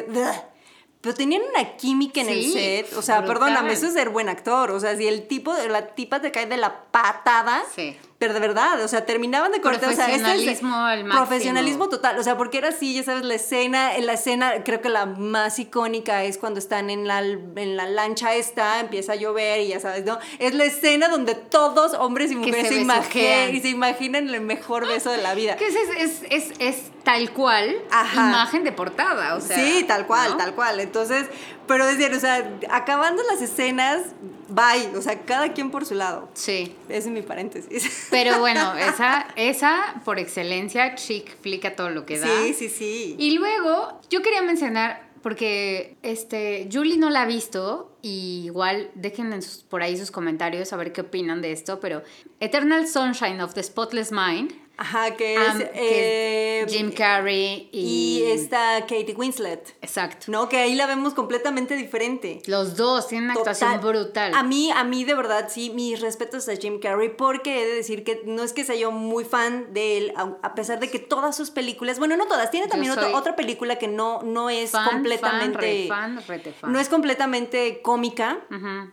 [1.00, 2.92] Pero tenían una química en el set.
[2.96, 3.38] O sea, brutal.
[3.40, 4.70] perdóname, eso es ser buen actor.
[4.70, 7.64] O sea, si el tipo, la tipa te cae de la patada.
[7.74, 7.96] Sí.
[8.22, 9.90] Pero de verdad, o sea, terminaban de cortar.
[9.90, 11.26] O sea, este es- Profesionalismo al máximo.
[11.26, 12.18] Profesionalismo total.
[12.20, 15.06] O sea, porque era así, ya sabes, la escena, en la escena, creo que la
[15.06, 19.68] más icónica es cuando están en la, en la lancha esta, empieza a llover y
[19.70, 20.20] ya sabes, ¿no?
[20.38, 24.86] Es la escena donde todos, hombres y mujeres, se imaginan, y se imaginan el mejor
[24.86, 25.56] beso de la vida.
[25.56, 28.28] que es, es, es, es tal cual Ajá.
[28.28, 29.56] imagen de portada, o sea.
[29.56, 30.36] sí, tal cual, ¿no?
[30.36, 30.78] tal cual.
[30.78, 31.26] Entonces,
[31.66, 34.02] pero decir, o sea, acabando las escenas,
[34.48, 34.96] bye.
[34.96, 36.28] O sea, cada quien por su lado.
[36.34, 36.74] Sí.
[36.88, 38.08] Ese es mi paréntesis.
[38.10, 42.26] Pero bueno, esa, esa por excelencia, chick flica todo lo que da.
[42.26, 43.16] Sí, sí, sí.
[43.18, 49.32] Y luego, yo quería mencionar, porque este, Julie no la ha visto, y igual dejen
[49.32, 52.02] en sus- por ahí sus comentarios a ver qué opinan de esto, pero
[52.40, 54.52] Eternal Sunshine of the Spotless Mind,
[54.82, 58.24] Ajá, que es, que eh, es Jim Carrey y...
[58.24, 59.76] y está Katie Winslet.
[59.80, 60.26] Exacto.
[60.26, 62.42] No, que ahí la vemos completamente diferente.
[62.46, 64.34] Los dos tienen una actuación brutal.
[64.34, 67.74] A mí, a mí de verdad, sí, mis respetos a Jim Carrey, porque he de
[67.76, 70.98] decir que no es que sea yo muy fan de él, a pesar de que
[70.98, 74.72] todas sus películas, bueno, no todas, tiene también otra, otra película que no, no es
[74.72, 75.86] Fan, completamente...
[75.86, 76.72] fan, re fan, rete fan.
[76.72, 78.90] No es completamente cómica Ujú.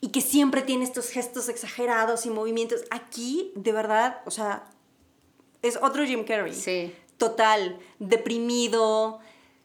[0.00, 2.82] y que siempre tiene estos gestos exagerados y movimientos.
[2.92, 4.70] Aquí, de verdad, o sea,
[5.68, 6.54] es otro Jim Carrey.
[6.54, 6.94] Sí.
[7.18, 9.20] Total, deprimido,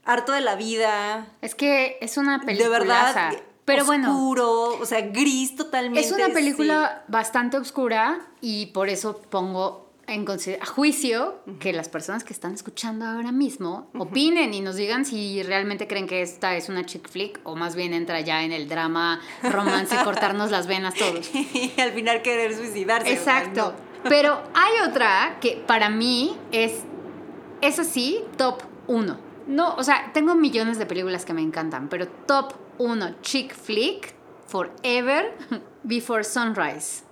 [0.05, 1.27] harto de la vida.
[1.41, 2.63] Es que es una película.
[2.63, 3.33] de verdad,
[3.65, 5.99] Pero bueno, oscuro, o sea, gris totalmente.
[5.99, 6.31] es una sí.
[6.31, 10.25] película bastante oscura y por eso pongo en
[10.59, 15.43] a juicio que las personas que están escuchando ahora mismo opinen y nos digan si
[15.43, 18.67] realmente creen que esta es una chick flick o más bien entra ya en el
[18.67, 21.29] drama, romance, cortarnos las venas todos.
[21.33, 23.13] y al final querer suicidarse.
[23.13, 23.75] Exacto.
[24.03, 26.83] Pero hay otra que para mí es,
[27.61, 29.17] es así, top 1.
[29.47, 34.13] No, o sea, tengo millones de películas que me encantan, pero top 1 chick flick
[34.47, 35.35] forever
[35.83, 37.03] before sunrise.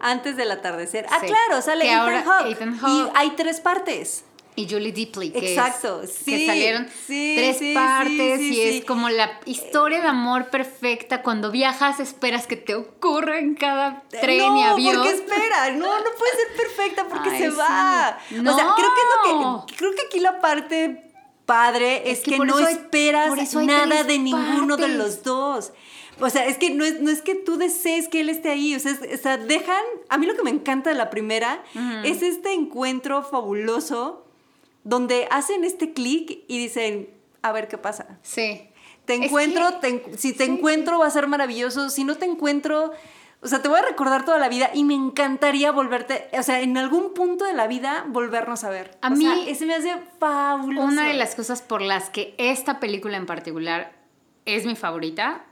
[0.00, 1.06] Antes del atardecer.
[1.10, 1.26] Ah, Sí.
[1.26, 2.50] claro, sale Ethan ahora Hawke.
[2.52, 4.24] Ethan Y hay tres partes.
[4.58, 8.60] Y Julie Deeply, que, es- Exacto, que sí, salieron sí, tres sí, partes sí, y
[8.62, 11.22] es como la historia de amor perfecta.
[11.22, 14.94] Cuando viajas esperas que te ocurra en cada tren no, y avión.
[14.96, 18.18] porque espera, no, no puede ser perfecta porque Ay, se va.
[18.30, 18.52] No.
[18.52, 21.02] O sea, creo que es lo que creo que aquí la parte
[21.44, 25.72] padre es, Es que que, no hay- esperas nada de ninguno de los dos.
[26.18, 28.74] O sea, es que no es, no es que tú desees que él esté ahí.
[28.74, 29.82] O sea, es- o sea, dejan.
[30.08, 31.62] A mí lo que me encanta de la primera
[32.04, 34.25] es este encuentro fabuloso
[34.86, 37.10] donde hacen este clic y dicen,
[37.42, 38.18] a ver qué pasa.
[38.22, 38.68] Sí.
[39.04, 42.04] Te Es encuentro, que- te en- si te sí, encuentro va a ser maravilloso, si
[42.04, 42.92] no te encuentro,
[43.42, 46.60] o sea, te voy a recordar toda la vida y me encantaría volverte, o sea,
[46.60, 48.96] en algún punto de la vida volvernos a ver.
[49.02, 50.86] A O mí- sea, ese me hace fabuloso.
[50.86, 53.92] Una de las cosas por las que esta película en particular
[54.44, 55.44] es mi favorita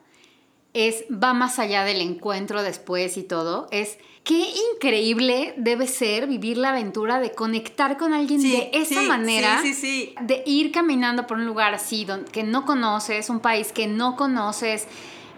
[0.74, 6.58] es va más allá del encuentro después y todo, es qué increíble debe ser vivir
[6.58, 10.14] la aventura de conectar con alguien Sí, de esa sí, manera, sí, sí, sí.
[10.20, 14.86] de ir caminando por un lugar así que no conoces, un país que no conoces,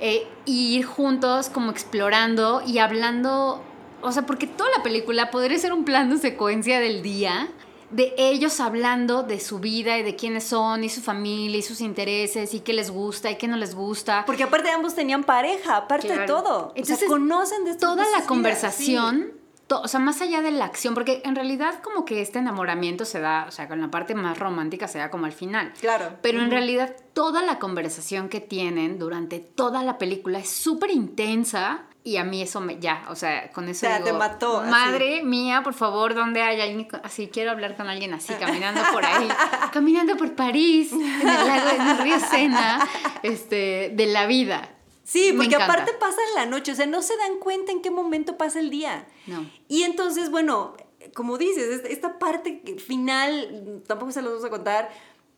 [0.00, 3.62] eh, y ir juntos como explorando y hablando,
[4.02, 7.48] o sea, porque toda la película podría ser un plano secuencia del día
[7.90, 11.80] de ellos hablando de su vida y de quiénes son y su familia y sus
[11.80, 14.24] intereses y qué les gusta y qué no les gusta.
[14.26, 16.72] Porque aparte ambos tenían pareja, aparte de todo.
[16.74, 19.32] Entonces, o sea, conocen de toda de la sus conversación,
[19.66, 23.04] to- o sea, más allá de la acción, porque en realidad como que este enamoramiento
[23.04, 25.72] se da, o sea, con la parte más romántica se da como al final.
[25.80, 26.10] Claro.
[26.22, 31.84] Pero en realidad toda la conversación que tienen durante toda la película es súper intensa
[32.06, 34.60] y a mí eso me ya, o sea, con eso O sea, digo, te mató,
[34.60, 34.70] así.
[34.70, 37.26] Madre mía, por favor, ¿dónde hay alguien así?
[37.26, 39.26] Quiero hablar con alguien así, caminando por ahí,
[39.72, 42.86] caminando por París, en el lago, en el río Sena,
[43.24, 44.70] este, de la vida.
[45.02, 47.90] Sí, porque aparte pasa en la noche, o sea, no se dan cuenta en qué
[47.90, 49.06] momento pasa el día.
[49.26, 49.44] No.
[49.68, 50.76] Y entonces, bueno,
[51.14, 54.90] como dices, es- esta parte final, tampoco se los vamos a contar,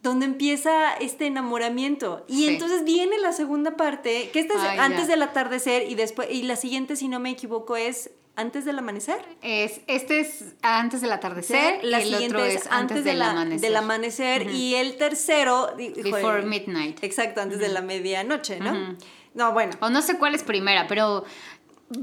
[0.03, 2.25] donde empieza este enamoramiento.
[2.29, 2.49] Y Sí.
[2.49, 5.07] entonces viene la segunda parte, que esta es Ay, antes ya.
[5.13, 9.21] del atardecer y después y la siguiente si no me equivoco es antes del amanecer.
[9.43, 13.31] Es, este es antes del atardecer la el siguiente otro es es antes del la-
[13.33, 13.61] amanecer.
[13.61, 17.03] del amanecer y el tercero Before midnight.
[17.03, 18.97] Exacto, antes de la medianoche, ¿no?
[19.35, 19.73] No, bueno.
[19.81, 21.25] O no sé cuál es primera, pero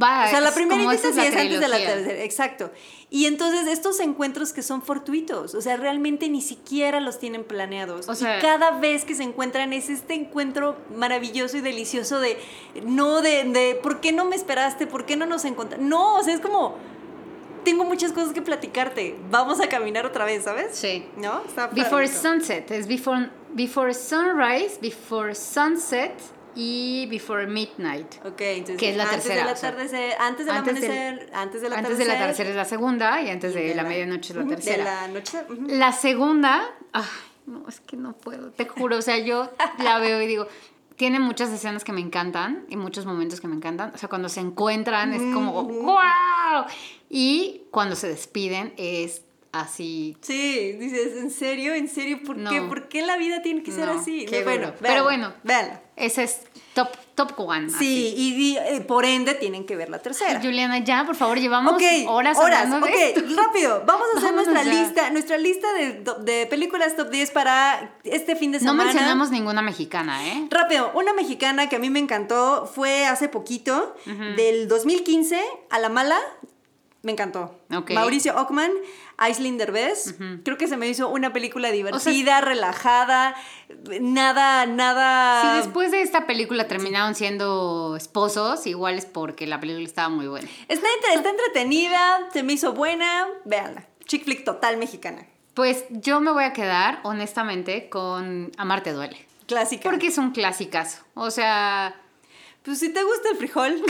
[0.02, 0.26] va.
[0.26, 2.72] O sea, la primera sí es antes de la tercera, exacto.
[3.10, 8.10] Y entonces estos encuentros que son fortuitos, o sea, realmente ni siquiera los tienen planeados.
[8.10, 12.38] O sea- y cada vez que se encuentran es este encuentro maravilloso y delicioso de,
[12.84, 14.88] no de, de, ¿por qué no me esperaste?
[14.88, 15.86] ¿Por qué no nos encontramos?
[15.88, 16.76] No, o sea, es como,
[17.64, 20.76] tengo muchas cosas que platicarte, vamos a caminar otra vez, ¿sabes?
[20.76, 21.06] Sí.
[21.18, 21.44] ¿No?
[21.46, 22.70] Está Before sunset.
[22.72, 26.14] Es before, before sunrise, before sunset
[26.56, 28.16] y before midnight.
[28.26, 31.62] Ok, entonces Que es la antes tercera, del atardecer, antes del antes del- amanecer, antes
[31.62, 31.98] del Antes atardecer.
[32.08, 34.78] del atardecer es la segunda y antes y de, la, medianoche es la tercera.
[34.78, 35.38] De la noche.
[35.50, 35.66] ujú.
[35.68, 37.04] La segunda, ay,
[37.46, 39.52] no, es que no puedo, te juro, o sea, yo
[39.84, 40.48] la veo y digo,
[40.96, 44.30] tiene muchas escenas que me encantan y muchos momentos que me encantan, o sea, cuando
[44.30, 46.66] se encuentran es como, wow,
[47.10, 50.18] y cuando se despiden es así.
[50.22, 51.74] Sí, dices, ¿en serio?
[51.74, 52.20] ¿En serio?
[52.26, 52.42] ¿Por qué?
[52.62, 52.68] No.
[52.70, 54.26] ¿Por qué la vida tiene que ser No, así?
[54.26, 54.78] qué No, bueno, duro.
[54.82, 55.34] Pero bueno.
[55.44, 55.82] Véanla.
[55.96, 56.42] Ese es
[56.74, 57.70] top, top one.
[57.70, 60.42] Sí, y, eh, por ende tienen que ver la tercera.
[60.42, 63.22] Juliana, ya, por favor, llevamos Ok, horas, horas, hablando de ok, esto.
[63.42, 64.82] rápido, vamos a hacer Vámonos nuestra ya.
[64.82, 68.84] lista, nuestra lista de, de películas top 10 para este fin de No semana.
[68.92, 70.48] mencionamos ninguna mexicana, ¿eh?
[70.52, 73.96] Rápido, una mexicana que a mí me encantó fue hace poquito,
[74.36, 76.20] del 2015, a la mala,
[77.04, 77.58] me encantó.
[77.94, 78.72] Mauricio Ockman,
[79.18, 83.36] Aislinn Derbez, creo que se me hizo una película divertida, relajada,
[84.02, 85.42] nada, nada...
[85.42, 90.28] Si después de esta película terminaron siendo esposos, igual es porque la película estaba muy
[90.28, 90.48] buena.
[90.68, 90.88] Está
[91.30, 93.88] entretenida, se me hizo buena, véanla.
[94.06, 95.26] Chick flick total mexicana.
[95.54, 99.26] Pues yo me voy a quedar, honestamente, con Amarte duele.
[99.48, 99.90] Clásica.
[99.90, 101.04] Porque es un clasicazo.
[101.14, 101.96] O sea,
[102.64, 103.82] Pues si te gusta el frijol,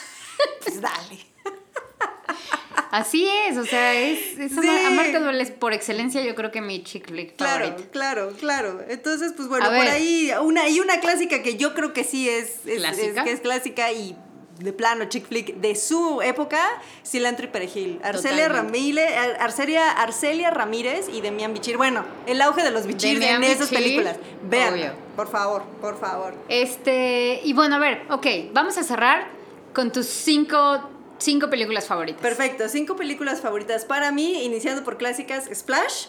[0.64, 1.26] pues dale.
[2.90, 3.56] así es.
[3.56, 4.68] O sea, es, es Sí.
[4.86, 7.90] Amarte es por excelencia, yo creo que mi chick flick Claro, favorita.
[7.90, 8.80] claro, claro.
[8.88, 9.88] Entonces, pues bueno, A por ver.
[9.88, 13.20] ahí una y una clásica que yo creo que sí es, es, ¿Clásica?
[13.20, 14.16] es- que es clásica y
[14.58, 16.60] de plano chick flick de su época,
[17.06, 17.98] Cilantro y Perejil.
[18.04, 18.46] Arcelia.
[18.50, 21.78] Ramírez, Ar- Arcelia, Arcelia Ramírez y Demian Bichir.
[21.78, 24.16] Bueno, el auge de los Bichir Demian en esas Bichir, películas.
[24.50, 24.92] Vean, obvio.
[25.16, 26.34] por favor, por favor.
[26.50, 29.28] Este, y bueno, a ver, ok, vamos a cerrar
[29.72, 30.90] con tus cinco,
[31.20, 32.20] cinco películas favoritas.
[32.20, 36.06] Perfecto, cinco películas favoritas para mí, iniciando por clásicas Splash,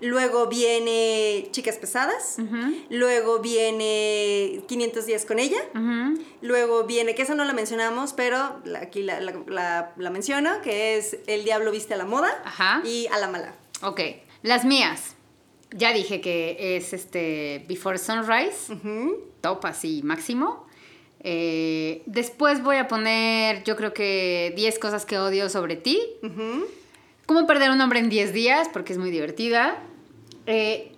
[0.00, 2.36] luego viene Chicas Pesadas,
[2.88, 5.58] luego viene 500 días con ella,
[6.40, 10.96] luego viene, que esa no la mencionamos, pero aquí la, la- la- la menciono, que
[10.96, 12.80] es El Diablo Viste a la Moda Ajá.
[12.84, 13.54] y A la Mala.
[13.82, 14.00] Ok,
[14.42, 15.16] las mías.
[15.72, 18.74] Ya dije que es este Before Sunrise,
[19.40, 20.66] top así máximo.
[21.22, 26.00] Eh, después voy a poner, yo creo que 10 cosas que odio sobre ti.
[27.26, 29.78] Cómo perder un hombre en 10 días, porque es muy divertida.
[30.46, 30.92] Eh,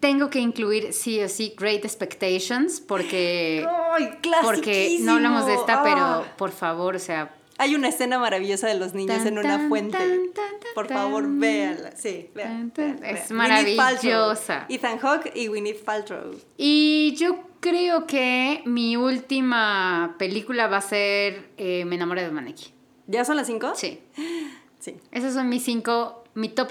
[0.00, 4.10] tengo que incluir sí o sí Great Expectations, porque, ¡Ay,
[4.42, 6.24] porque no hablamos de esta, pero Ah.
[6.36, 9.68] por favor, o sea, Hay una escena maravillosa de los niños Tan, en una tan,
[9.68, 9.96] fuente.
[10.34, 11.92] tan, Por favor, véanla.
[11.96, 13.14] Sí, vean, vean, Es vean.
[13.14, 13.36] Paltrow.
[13.38, 14.66] maravillosa.
[14.68, 16.34] Ethan Hawke y Gwyneth Paltrow.
[16.56, 22.72] Y yo creo que mi última película va a ser eh, Me enamoré de Maneki.
[23.06, 23.72] ¿Ya son las cinco?
[23.76, 24.00] Sí.
[24.80, 24.96] Sí.
[25.12, 26.70] Esos son mis cinco, mi top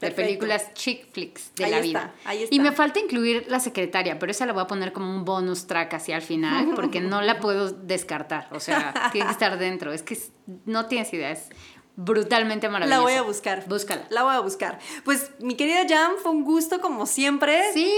[0.00, 2.14] 5 de películas chick flicks de Ahí la está, vida.
[2.24, 2.54] ahí está.
[2.54, 5.66] Y me falta incluir La Secretaria, pero esa la voy a poner como un bonus
[5.66, 8.48] track hacia al final, porque no la puedo descartar.
[8.52, 9.92] O sea, tiene que estar dentro.
[9.92, 10.16] Es que
[10.64, 11.50] no tienes idea, es
[12.04, 12.98] brutalmente maravillosa.
[12.98, 13.64] La voy a buscar.
[13.68, 14.06] Búscala.
[14.10, 14.78] La voy a buscar.
[15.04, 17.72] Pues, mi querida Jam, fue un gusto como siempre.
[17.74, 17.90] Sí,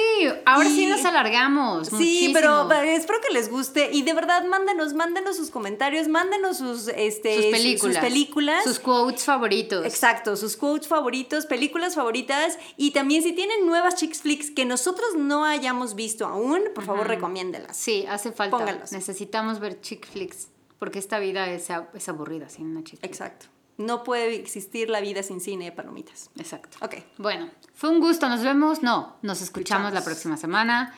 [0.44, 1.88] ahora sí nos alargamos.
[1.88, 2.66] Sí, muchísimo.
[2.68, 7.36] pero espero que les guste y de verdad mándenos, mándenos sus comentarios, mándenos sus, este,
[7.36, 7.94] sus su- películas.
[7.96, 8.64] sus películas.
[8.64, 9.84] Sus quotes favoritos.
[9.86, 15.14] Exacto, sus quotes favoritos, películas favoritas y también si tienen nuevas chick flicks que nosotros
[15.16, 17.76] no hayamos visto aún, por favor recomiéndelas.
[17.76, 18.82] Sí, hace falta.
[18.90, 20.48] Necesitamos ver chick flicks,
[20.78, 22.98] porque esta vida es, es aburrida sin una chick.
[23.02, 23.46] Exacto.
[23.78, 26.30] No puede existir la vida sin cine de palomitas.
[26.38, 26.76] Exacto.
[26.82, 26.96] Ok.
[27.18, 28.28] Bueno, fue un gusto.
[28.28, 28.82] Nos vemos.
[28.82, 29.92] No, nos escuchamos Escuchamos.
[29.94, 30.94] la próxima semana.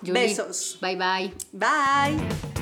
[0.00, 0.78] Julie, Besos.
[0.80, 1.34] Bye bye.
[1.52, 2.55] Bye.